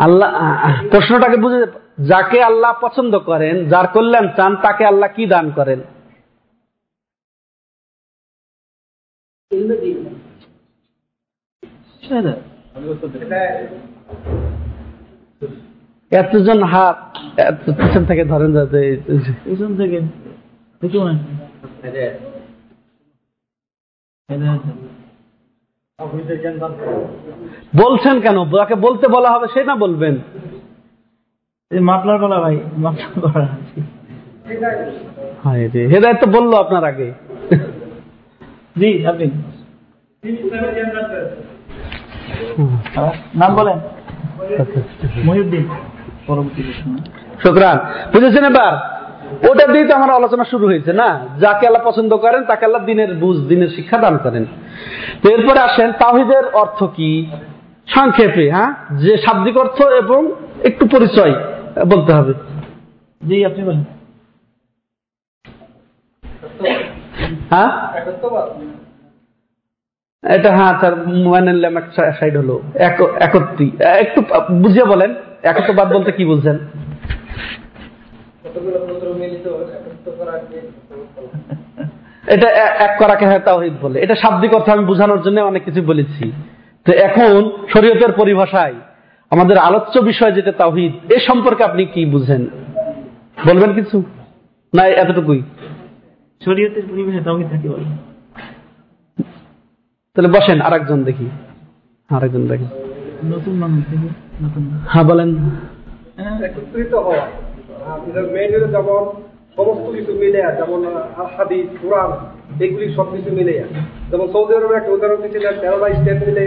আল্লাহ 0.00 0.28
প্রশ্নটাকে 0.90 1.36
বুঝে 1.36 1.58
যাকে 2.08 2.38
আল্লাহ 2.42 2.72
পছন্দ 2.80 3.12
করেন 3.18 3.56
যার 3.68 3.86
কল্যাণ 3.94 4.26
চান 4.36 4.52
তাকে 4.56 4.82
আল্লাহ 4.86 5.10
কি 5.16 5.24
দান 5.26 5.46
করেন? 5.50 5.80
শাহাদা 12.08 12.34
এতজন 16.12 16.60
হাত 16.72 16.98
এত 17.40 17.64
পিছন 17.78 18.02
থেকে 18.04 18.22
ধরেন 18.24 18.50
যাতে 18.56 18.80
পিছন 19.44 19.70
থেকে। 19.76 19.98
বলছেন 27.80 28.16
কেন? 28.20 28.38
যাকে 28.50 28.74
বলতে 28.86 29.06
বলা 29.08 29.28
হবে 29.30 29.46
সে 29.54 29.60
না 29.64 29.74
বলবেন? 29.84 30.14
মাপলার 31.70 32.18
বলা 32.18 32.38
ভাই 32.40 32.56
মাপলার 32.84 33.12
করা 33.24 33.48
হায় 35.44 35.64
রে 35.74 35.82
হেদায়ত 35.86 36.18
তো 36.20 36.26
বলল 36.36 36.52
আপনার 36.54 36.84
আগে। 36.84 37.08
জি 38.80 38.90
আপনি। 39.06 39.26
নাম 43.36 43.54
বলেন। 43.54 43.78
মহিউদ্দিন। 45.24 45.68
পরবর্তী 46.26 46.62
শুক্রান। 47.42 47.78
বুঝেছেন 48.12 48.44
এবার? 48.44 48.96
ওটা 49.50 49.66
দিয়ে 49.66 49.84
তো 49.84 49.94
আমার 49.94 50.10
আলোচনা 50.10 50.44
শুরু 50.44 50.66
হয়েছে 50.66 50.92
না? 50.92 51.28
যাকে 51.40 51.66
আল্লাহ 51.66 51.82
পছন্দ 51.84 52.16
করেন 52.16 52.44
তাকে 52.44 52.64
আল্লাহ 52.64 52.84
দিনের 52.84 53.14
বুঝ 53.14 53.48
দিনের 53.48 53.68
শিক্ষা 53.68 53.98
দান 53.98 54.18
করেন। 54.18 54.44
তো 55.22 55.28
এরপরে 55.30 55.58
আসেন 55.58 55.92
তাহিদের 55.92 56.44
অর্থ 56.46 56.84
কি? 56.84 57.30
সংক্ষেপে 57.86 58.50
হ্যাঁ? 58.50 58.96
যে 58.96 59.18
শাব্দিক 59.18 59.56
অর্থ 59.56 59.82
এবং 59.82 60.32
একটু 60.64 60.86
পরিচয় 60.86 61.34
বলতে 61.86 62.12
হবে। 62.12 62.34
জি 63.28 63.44
আপনি 63.44 63.64
বলেন। 63.64 63.84
হ্যাঁ? 67.50 67.70
এটা 70.34 70.56
হ্যাঁ 70.56 70.78
স্যার 70.78 71.08
মোবাইল 71.08 71.80
সাইড 72.18 72.36
হলো। 72.36 72.62
এক- 72.74 73.06
একত্রী। 73.06 73.70
একটু 73.80 74.20
বুঝিয়ে 74.52 74.84
বলেন 74.84 75.14
একত্রবাদ 75.42 75.92
বলতে 75.92 76.12
কি 76.12 76.24
বুঝছেন 76.24 76.58
এটা 82.26 82.48
এক 82.50 82.98
করাকে 82.98 83.26
হয়, 83.26 83.38
তাওহিদ 83.38 83.72
বলে। 83.82 84.00
এটা 84.00 84.14
শাব্দিক 84.14 84.54
অর্থ 84.54 84.68
আমি 84.68 84.84
বোঝানোর 84.84 85.22
জন্য 85.22 85.40
অনেক 85.40 85.64
কিছু 85.64 85.82
বলেছি। 85.82 86.32
তো 86.84 86.92
এখন 86.92 87.50
শরীয়তের 87.72 88.12
পরিভাষায় 88.12 88.74
আমাদের 89.30 89.58
আলোচ্য 89.58 89.98
বিষয় 89.98 90.32
যেটা 90.32 90.52
তাওহিদ, 90.52 91.12
এ 91.12 91.18
সম্পর্কে 91.20 91.64
আপনি 91.64 91.84
কি 91.84 92.06
বুঝেন? 92.06 92.46
বলবেন 93.46 93.72
কিছু? 93.72 94.02
না, 94.74 94.86
এতটুকুই। 94.86 95.42
শরীয়তের 96.44 96.82
পরিবেশে 96.90 97.24
তাওহিদ 97.24 97.50
থাকে 97.50 97.68
বলে। 97.68 98.15
তাহলে 100.16 100.28
বসেন 100.28 100.58
আরেকজন 100.60 101.00
দেখি। 101.04 101.26
আরেকজন 102.10 102.42
দেখি। 102.48 102.66
নতুন 103.24 103.54
মানুষ 103.54 103.80
দেখি 103.90 104.08
হ্যাঁ 104.88 105.04
বলেন। 105.04 105.28
হ্যাঁ, 106.16 106.36
একত্রিত 106.48 106.92
হওয়া। 106.94 107.24
মেন 108.34 108.52
যেমন 108.74 109.02
সমস্ত 109.56 109.86
কিছু 109.96 110.12
মিলে 110.12 110.40
যেমন 110.58 110.80
হাদিস 111.36 111.66
কোরআন 111.82 112.10
এগুলি 112.60 112.86
সব 112.96 113.06
কিছু 113.14 113.30
মিলে 113.36 113.54
যেমন 114.10 114.26
সৌদি 114.32 114.52
আরবে 114.54 114.74
একটা 114.76 114.90
উদাহরণ 114.92 115.18
স্টেট 115.96 116.20
মিলে 116.28 116.42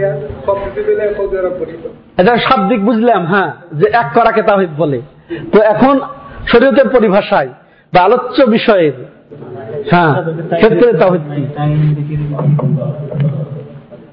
সব 0.46 0.56
কিছু 0.64 0.80
মিলে 0.88 1.02
সৌদি 1.16 1.34
আরব 1.38 1.54
গঠিত। 1.60 1.84
এটা 2.18 2.32
শাব্দিক 2.36 2.80
বুঝলাম 2.84 3.22
হ্যাঁ 3.26 3.50
যে 3.80 3.86
এক 3.92 4.08
করাকে 4.14 4.42
তাহিদ 4.42 4.72
বলে। 4.78 4.98
তো 5.52 5.58
এখন 5.74 5.94
শরীয়তের 6.46 6.88
পরিভাষায় 6.88 7.50
বা 7.92 7.98
আলোচ্য 8.00 8.38
বিষয়ের 8.46 8.94
হ্যাঁ 9.90 10.12
ক্ষেত্রে 10.60 10.88
তাহিদ 10.92 11.22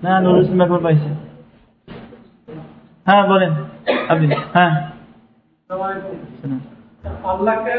না 0.04 0.12
নুরুল 0.24 0.42
ইসলাম 0.44 0.62
একবার 0.66 0.82
পাইছে। 0.86 1.10
হ্যাঁ 3.08 3.24
বলেন 3.32 3.52
আপনি 4.12 4.26
হ্যাঁ। 4.56 4.74
আল্লাহকে 7.32 7.74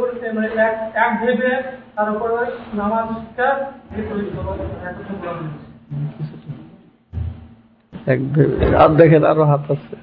করেছে 0.00 0.26
মানে 0.36 0.48
এক 0.66 0.74
এক 1.04 1.12
ভেবে 1.22 1.50
তার 1.94 2.08
উপরে 2.14 2.34
নামাজ 2.74 3.06
শিক্ষা 3.14 3.48
এক 8.06 8.20
ভেবে 8.34 8.66
আর 8.82 8.90
দেখেন 9.00 9.22
আরও 9.30 9.44
হাত 9.50 9.64
আছে। 9.74 9.94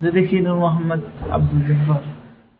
দেখি 0.00 0.36
নূর 0.44 0.56
মোহাম্মদ 0.64 1.00
আব্দুল 1.34 1.60
জব্বার। 1.68 2.02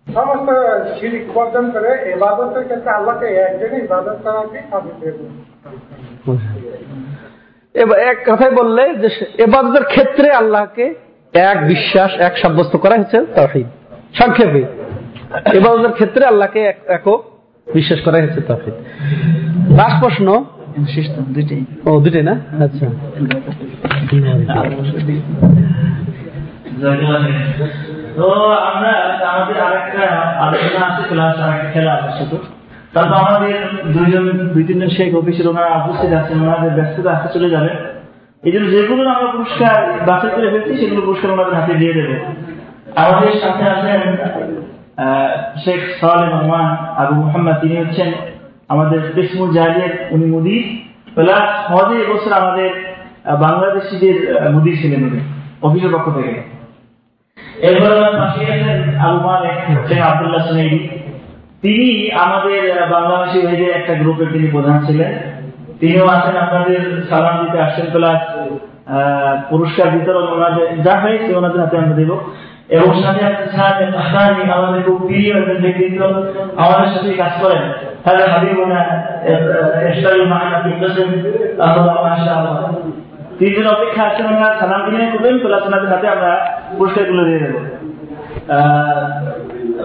সমস্ত 0.07 0.49
শিরিক 0.96 1.25
বর্জন 1.35 1.66
করে 1.75 1.90
এবাদতের 2.12 2.64
ক্ষেত্রে 2.68 2.90
আল্লাহকে 2.99 3.27
একজনই 3.46 3.81
ইবাদত 3.87 4.18
করাকে 4.25 4.59
সাবিত 4.70 5.01
এবার 5.09 5.31
এক 7.74 8.30
কথাই 8.33 8.50
বললে 8.50 8.94
যে 8.94 9.09
এবাদতের 9.38 9.85
ক্ষেত্রে 9.85 10.30
আল্লাহকে 10.30 10.94
এক 11.33 11.66
বিশ্বাস 11.66 12.11
এক 12.18 12.38
সাব্যস্ত 12.38 12.76
করা 12.76 12.94
হচ্ছে 12.94 13.26
তাহিদ। 13.35 13.66
সংক্ষেপে 14.14 14.62
এবাদতের 15.54 15.92
ক্ষেত্রে 15.92 16.24
আল্লাহকে 16.24 16.61
এক 16.61 16.78
একক 16.88 17.20
বিশ্বাস 17.72 18.00
করা 18.00 18.18
হচ্ছে 18.22 18.40
তাহিদ। 18.40 18.74
লাস্ট 19.78 20.00
প্রশ্ন। 20.00 20.44
ও 21.87 22.00
দুটোই 22.00 22.22
না? 22.22 22.33
আচ্ছা। 22.64 22.87
তো 28.16 28.26
আমরা 28.52 28.90
আমাদের 29.30 29.56
আরেকটা 29.62 30.06
আলোচনা 30.40 30.87
আছে 30.87 31.02
ক্লাস 31.09 31.37
আরেকটা 31.38 31.70
খেলা 31.72 31.92
আছে 31.92 32.11
শুধু। 32.18 32.38
তারপর 32.94 33.16
আমাদের 33.24 33.55
দুইজন 33.94 34.24
দুই 34.55 34.64
তিনজন 34.68 34.90
শেখ 34.96 35.11
অফিসের 35.20 35.46
ওনারা 35.53 35.70
উপস্থিত 35.81 36.12
আছেন, 36.20 36.37
ওনাদের 36.44 36.72
ব্যস্ততা 36.79 37.11
আসতে 37.14 37.29
চলে 37.35 37.48
যাবে। 37.55 37.70
এই 38.46 38.53
জন্য 38.55 38.66
যেগুলো 38.74 39.03
আমরা 39.14 39.29
পুরস্কার 39.35 39.76
বাছাই 40.09 40.31
করে 40.35 40.48
ফেলছি, 40.53 40.72
সেগুলো 40.81 41.00
পুরস্কার 41.07 41.29
ওনাদের 41.35 41.57
হাতে 41.59 41.74
দিয়ে 41.81 41.94
দেবো। 41.98 42.14
আমাদের 43.05 43.35
সাথে 43.42 43.64
আছেন 43.74 44.00
শেখ 45.64 45.81
রহমান 46.35 46.66
আবু 47.00 47.12
মোহাম্মদ। 47.20 47.57
তিনি 47.62 47.74
হচ্ছেন 47.83 48.11
আমাদের 48.72 49.00
উনি 50.14 50.26
মুদির। 50.35 50.64
প্লাস 51.16 51.48
হজে 51.72 51.96
এবছর 52.05 52.33
আমাদের 52.42 52.70
বাংলাদেশিদের 53.44 54.16
মুদির 54.55 54.76
ছিলেন 54.81 55.00
উনি, 55.09 55.20
অফিসের 55.66 55.92
পক্ষ 55.94 56.07
থেকে। 56.16 56.35
এরপর 57.68 57.92
আবু 59.07 59.18
মালিক 59.26 59.57
আব্দুল্লাহ 60.11 60.42
তিনি 61.62 61.88
আমাদের 62.25 62.62
বাংলাদেশি 62.94 63.38
ভাইদের 63.46 63.70
একটা 63.79 63.94
গ্রুপের 64.03 64.29
তিনি 64.35 64.46
প্রধান 64.55 64.77
ছিলেন, 64.87 65.12
তিনিও 65.81 66.07
আছেন 66.16 66.37
আপনাদের 66.44 66.81
সালাম 67.11 67.35
দিতে 67.42 67.59
আসছেন 67.64 67.87
প্লাস 67.94 68.20
পুরস্কার 69.51 69.87
বিতরণ 69.94 70.27
ওনাদের, 70.37 70.66
যা 70.87 70.94
হয়েছে 71.03 71.31
ওনাদের 71.38 71.61
হাতে 71.64 71.77
আমরা 71.83 71.96
দেবো। 72.01 72.16
এবং 72.77 72.90
সাথে 73.03 73.25
সাহেব 74.07 74.38
আমাদের 74.59 74.81
খুব 74.87 74.99
প্রিয় 75.09 75.31
একজন 75.38 75.59
ব্যক্তিত্ব 75.64 76.01
আমাদের 76.62 76.88
সাথে 76.94 77.11
কাজ 77.23 77.33
করেন। 77.42 77.62
তাহলে 78.05 78.25
হাবিবুনা 78.33 78.81
এস্টাইল 79.90 80.23
মাহানা 80.33 80.59
মাশাআল্লাহ। 82.07 82.57
তিনজন 83.38 83.66
অপেক্ষা 83.75 84.03
আছেন, 84.09 84.27
ওনারা 84.31 84.59
সালাম 84.61 84.83
দিলেন 84.87 85.09
করবেন 85.12 85.35
প্লাস 85.42 85.62
ওনাদের 85.68 85.90
হাতে 85.92 86.07
আমরা 86.14 86.33
পুরস্কারগুলো 86.79 87.23
দিয়ে 87.29 87.42
দেবো। 87.44 87.61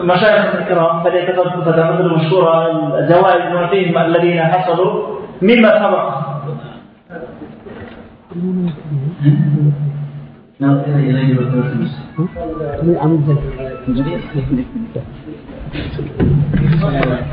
المشايخ 0.06 0.56
الكرام 0.56 1.04
فليس 1.04 1.30
قد 1.30 1.65
تتمثل 1.65 2.08
مشهورة 2.15 2.56
الزوائد 3.00 3.41
الذين 3.98 4.44
حصلوا 4.44 4.94
مما 5.41 5.70
سبق. 5.82 6.06
ناظر 10.60 10.96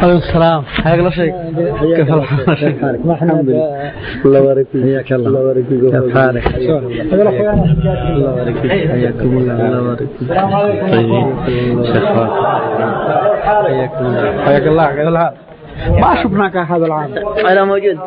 عليكم 0.01 0.17
السلام. 0.17 0.63
حياك 0.63 0.99
الله 0.99 1.11
شيخ. 1.11 1.35
كيف 1.97 2.15
الحال؟ 2.15 2.59
شيخ 2.59 2.85
الحمد 2.85 3.49
لله. 3.49 3.93
الله 4.25 4.39
يبارك 4.39 4.67
فيك. 4.73 4.83
حياك 4.83 5.13
الله. 5.13 5.29
الله 5.29 5.41
يبارك 5.41 5.65
فيك. 5.65 5.81
كيف 5.81 6.17
حالك؟ 6.19 6.47
الله. 6.57 6.81
يبارك 8.33 8.55
فيك. 8.63 8.71
حياكم 8.91 9.39
الله. 9.39 9.55
الله 9.55 9.79
يبارك 9.79 10.09
فيك. 10.19 10.29
طيب. 10.93 11.85
شيخ 11.85 12.05
حياكم 13.43 14.05
الله. 14.05 14.45
حياك 14.45 14.67
الله. 14.67 14.85
كيف 14.85 15.09
الحال 15.09 15.33
ما 16.01 16.23
شفناك 16.23 16.57
هذا 16.57 16.87
العام. 16.87 17.11
أنا 17.49 17.65
موجود. 17.65 17.99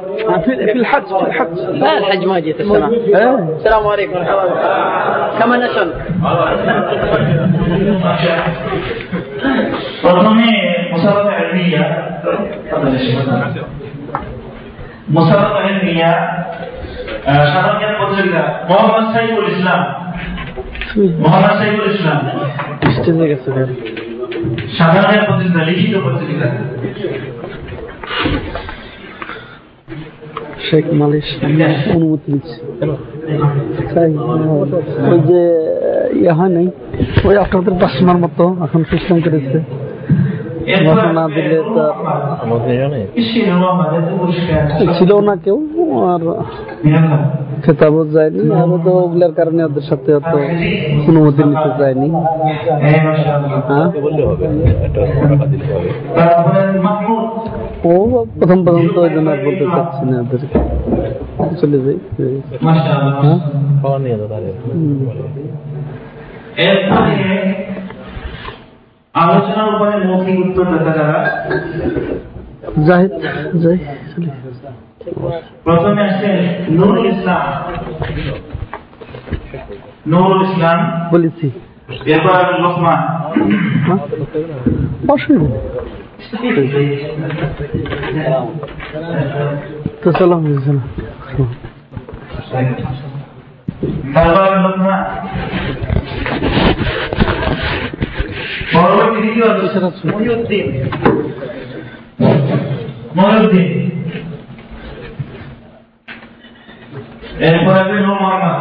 في 0.45 0.55
في 0.65 0.71
الحج 0.71 1.03
في 1.03 1.27
الحج. 1.27 1.59
لا 1.73 1.97
الحج 1.97 2.25
ما 2.25 2.39
جيت 2.39 2.61
السنة 2.61 2.89
إيه. 2.89 3.49
السلام 3.57 3.87
عليكم. 3.87 4.13
الله 4.17 4.35
وبركاته 4.35 5.39
كما 5.39 5.57
نشن 5.57 5.89
প্রথমে 10.01 10.49
মুসাবাকা 10.91 11.33
ইলমিয়া 11.43 11.85
মুসাবাকা 15.15 15.59
ইলমিয়া 15.69 16.11
সাধারণ 17.53 17.77
জ্ঞান 17.79 17.93
প্রতিযোগিতা 17.99 18.43
মোহাম্মদ 18.69 19.05
সাইফুল 19.13 19.47
ইসলাম। 19.53 19.79
মোহাম্মদ 21.23 21.53
সাইফুল 21.59 21.87
ইসলাম। 21.95 22.19
স্টেজে 22.95 23.25
গেছে 23.31 23.49
প্রতিযোগিতা 25.27 25.61
লিখিত 25.69 25.93
প্রতিযোগিতা। 26.05 26.47
শেখ 30.65 30.85
মালিশ 31.01 31.27
অনুমতি 31.95 32.27
দিচ্ছে। 32.33 32.57
ওই 35.11 35.19
যে 35.29 35.41
ইয়ে 36.15 36.31
হয় 36.31 36.49
নাই। 36.49 36.67
ওই 37.25 37.35
আপনাদের 37.37 37.73
পাশমার 37.81 38.17
মতো 38.17 38.43
এখন 38.63 38.81
সিস্টেম 38.91 39.17
করেছে। 39.21 39.57
ঘোষণা 40.85 41.11
না 41.13 41.25
দিলে 41.35 41.57
তো 41.75 41.83
ছিল 44.93 45.11
না 45.19 45.33
কেউ 45.35 45.57
আর 46.13 46.23
খেতাবও 47.63 48.01
যায়নি। 48.05 48.43
আর 48.51 48.67
তো 48.85 48.91
ওগুলার 49.03 49.33
কারণে 49.33 49.61
ওদের 49.63 49.85
সাথে 49.89 50.09
অত 50.15 50.33
অনুমতি 51.07 51.41
নিতে 51.43 51.69
যায়নি। 51.79 52.07
হ্যাঁ? 53.69 53.87
ও 57.85 57.93
প্রথম 58.39 58.59
প্রথম 58.65 58.85
তো 58.95 58.99
ওই 59.01 59.09
জন্য 59.09 59.27
আর 59.29 59.39
বলতে 59.45 59.65
চাচ্ছি 59.75 60.03
না 60.09 60.15
ওদেরকে। 60.21 60.57
চলে 61.61 61.77
যাই। 61.79 61.97
হ্যাঁ। 63.23 63.39
এরপরে 66.57 67.15
আলোচনার 69.13 69.75
উপরে 69.75 70.07
মৌখিক 70.07 70.39
উত্তর 70.39 70.65
দেখা 70.65 70.91
যারা 70.91 71.41
প্রথমে 75.63 76.09
নুরুল 76.69 77.05
ইসলাম। 77.05 77.73
নুরুল 80.07 80.41
ইসলাম। 80.41 81.09
বলেছি। 81.11 81.51
এরপর 82.05 82.61
লোকমান। 82.61 82.97
হ্যাঁ? 83.87 83.97
অসুবিধা 85.07 85.59
নেই। 86.69 86.97
তো 90.03 90.11
বুঝছে 93.81 94.43
না 94.45 94.45
তারপর 94.45 94.57
লোকমান 94.57 95.01
পরবর্তী 98.73 99.17
দ্বিতীয় 99.17 99.47
কিসের 99.53 99.83
আছে? 99.83 100.03
মহিউদ্দিন 100.11 100.67
মহিউদ্দিন 103.15 103.69
এরপর 107.39 107.73
আসবে 107.73 107.97
নূর 107.97 108.17
মোহাম্মদ 108.21 108.57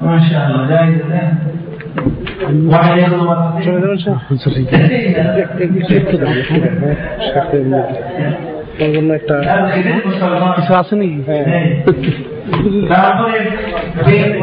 মাশাআল্লাহ 0.00 0.62
যাই 0.70 0.86
দেন 1.02 1.28
ওয়াহিদ 2.68 3.12
একটা 5.42 5.64
কিছু 5.68 5.92
আছে 10.74 10.94
নাকি 10.94 11.18
তারপরে 11.20 12.33
تعرفين 12.88 14.42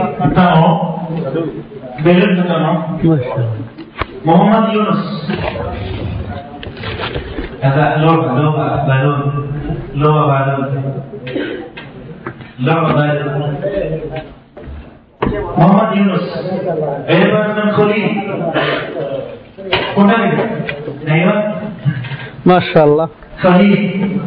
محمد 4.26 4.74
يونس 4.74 5.32
هذا 7.62 7.96
لعبة 7.98 8.26
لعبة 8.42 8.86
بالون 8.86 9.48
لعبة 9.96 10.56
بالون 10.56 10.94
لعبة 12.60 12.94
بالون 12.94 13.56
محمد 15.58 15.98
يونس 15.98 16.38
أيضا 17.10 17.48
من 17.48 17.72
خليل 17.72 18.22
قلنا 19.96 20.16
أيوه 21.08 21.54
ما 22.46 22.60
شاء 22.60 22.86
الله 22.86 23.10
خليل 23.42 24.20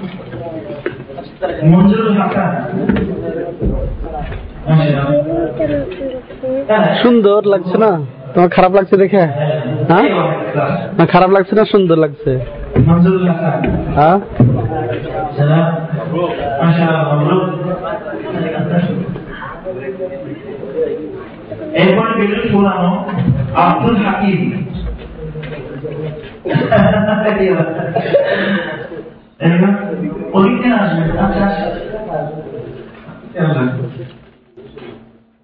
منذر 1.63 2.07
الحكام 2.07 2.67
সুন্দর 7.03 7.41
লাগছে 7.47 7.77
না? 7.79 7.93
তোমার 8.35 8.49
খারাপ 8.49 8.73
লাগছে 8.75 8.97
দেখে? 8.97 9.23
হ্যাঁ? 9.89 10.07
খারাপ 11.07 11.31
লাগছে 11.31 11.55
না 11.57 11.65
সুন্দর 11.65 11.99
লাগছে। 11.99 12.33
হ্যাঁ? 13.95 14.19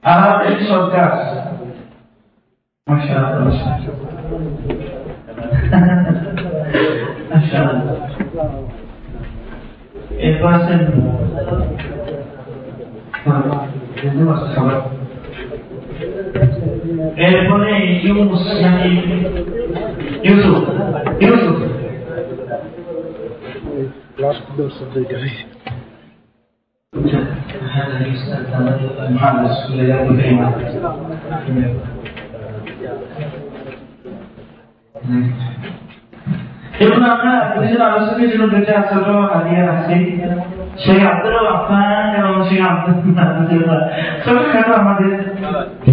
আর 0.03 0.21
সরকার 0.69 1.11
মাশাআল্লাহ 2.87 3.55
মাশাআল্লাহ 7.29 7.95
এরপর 10.19 10.51
আছেন 10.53 10.81
এরপরে 17.27 17.71
ইউনুস 18.03 18.45
মানে 18.63 18.87
ইউসুফ 20.23 20.63
ইউসুফ 21.21 21.57
هذا 24.17 25.05
يسأل 25.07 25.78
দেখুন 36.74 37.02
আমরা 37.06 37.32
আপনাদের 37.42 37.80
আলোচনার 37.82 38.28
জন্য 38.30 38.44
দুটি 38.46 38.72
আসল 38.74 39.06
হারিয়ে 39.30 39.62
রাখছি 39.62 39.96
সেই 40.82 41.00
আব্দুল 41.04 41.36
আফান 41.48 42.06
এবং 42.20 42.34
সেই 42.48 42.60
আব্দুল 42.62 42.96
ছোটখাটো 44.22 44.72
আমাদের 44.74 45.10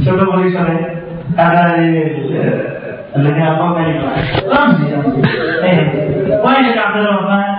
ছোট 0.04 0.20
পরিসরে 0.32 0.78
তারা 1.38 1.64
আব্বা 3.48 3.68
মারি 3.68 3.94
পয়েন্ট 6.44 6.78
আব্দুল 6.80 7.10
আফান 7.16 7.57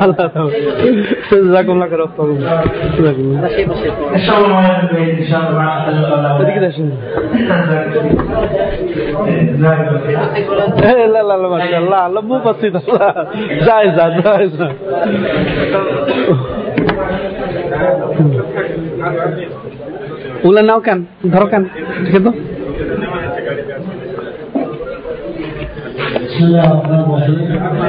আল্লাহ 0.00 0.24
যায় 13.66 13.88
যা 13.96 14.04
যায় 14.18 14.46
যা 14.48 14.66
ওগুলা 20.44 20.62
নাও 20.62 20.80
কেন? 20.80 20.98
ধরো 21.32 21.46
কেন? 21.46 21.62
ঠিক 22.06 22.22
তো। 22.24 22.30
بسم 26.36 26.44
الله 26.44 26.64
الرحمن 26.72 27.00
الرحيم. 27.00 27.38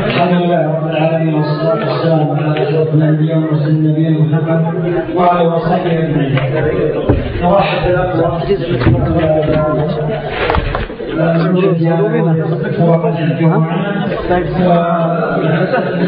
الحمد 0.07 0.33
لله 0.41 0.61
رب 0.67 0.87
العالمين 0.89 1.33
والصلاة 1.33 1.81
والسلام 1.89 2.27
على 2.39 2.63
أشرف 2.63 2.89
الأنبياء 2.93 3.37
والمرسلين 3.37 3.83
نبينا 3.91 4.19
محمد 4.19 4.61
وعلى 5.15 5.47
وصحبه 5.47 5.91
أجمعين. 5.91 6.35
نرحب 7.43 7.83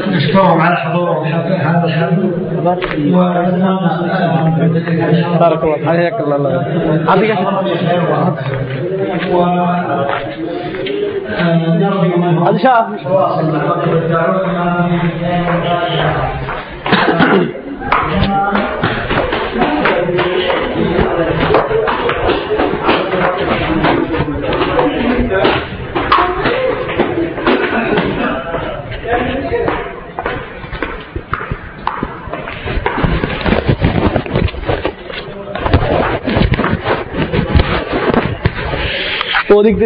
ونشكرهم 0.08 0.62
على 0.62 0.76
حضورهم 0.76 1.24
هذا 1.26 1.84
الحفل 1.86 2.32
بارك 5.40 5.64
الله 5.64 5.78
حياك 5.88 6.20
الله. 6.20 6.36
الله. 9.32 10.08
نرجو 11.44 12.18
منهم 12.18 12.48
ان 12.48 12.60
شاء 12.60 12.86
الله 12.86 12.96
التواصل 12.96 13.58
مع 13.58 13.64
بقيه 13.66 13.94
الدعوه 13.94 14.40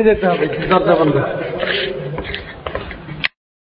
যেতে 0.03 0.26
হবে 0.28 0.45
দরজা 0.70 0.93
বন্ধ 0.95 1.16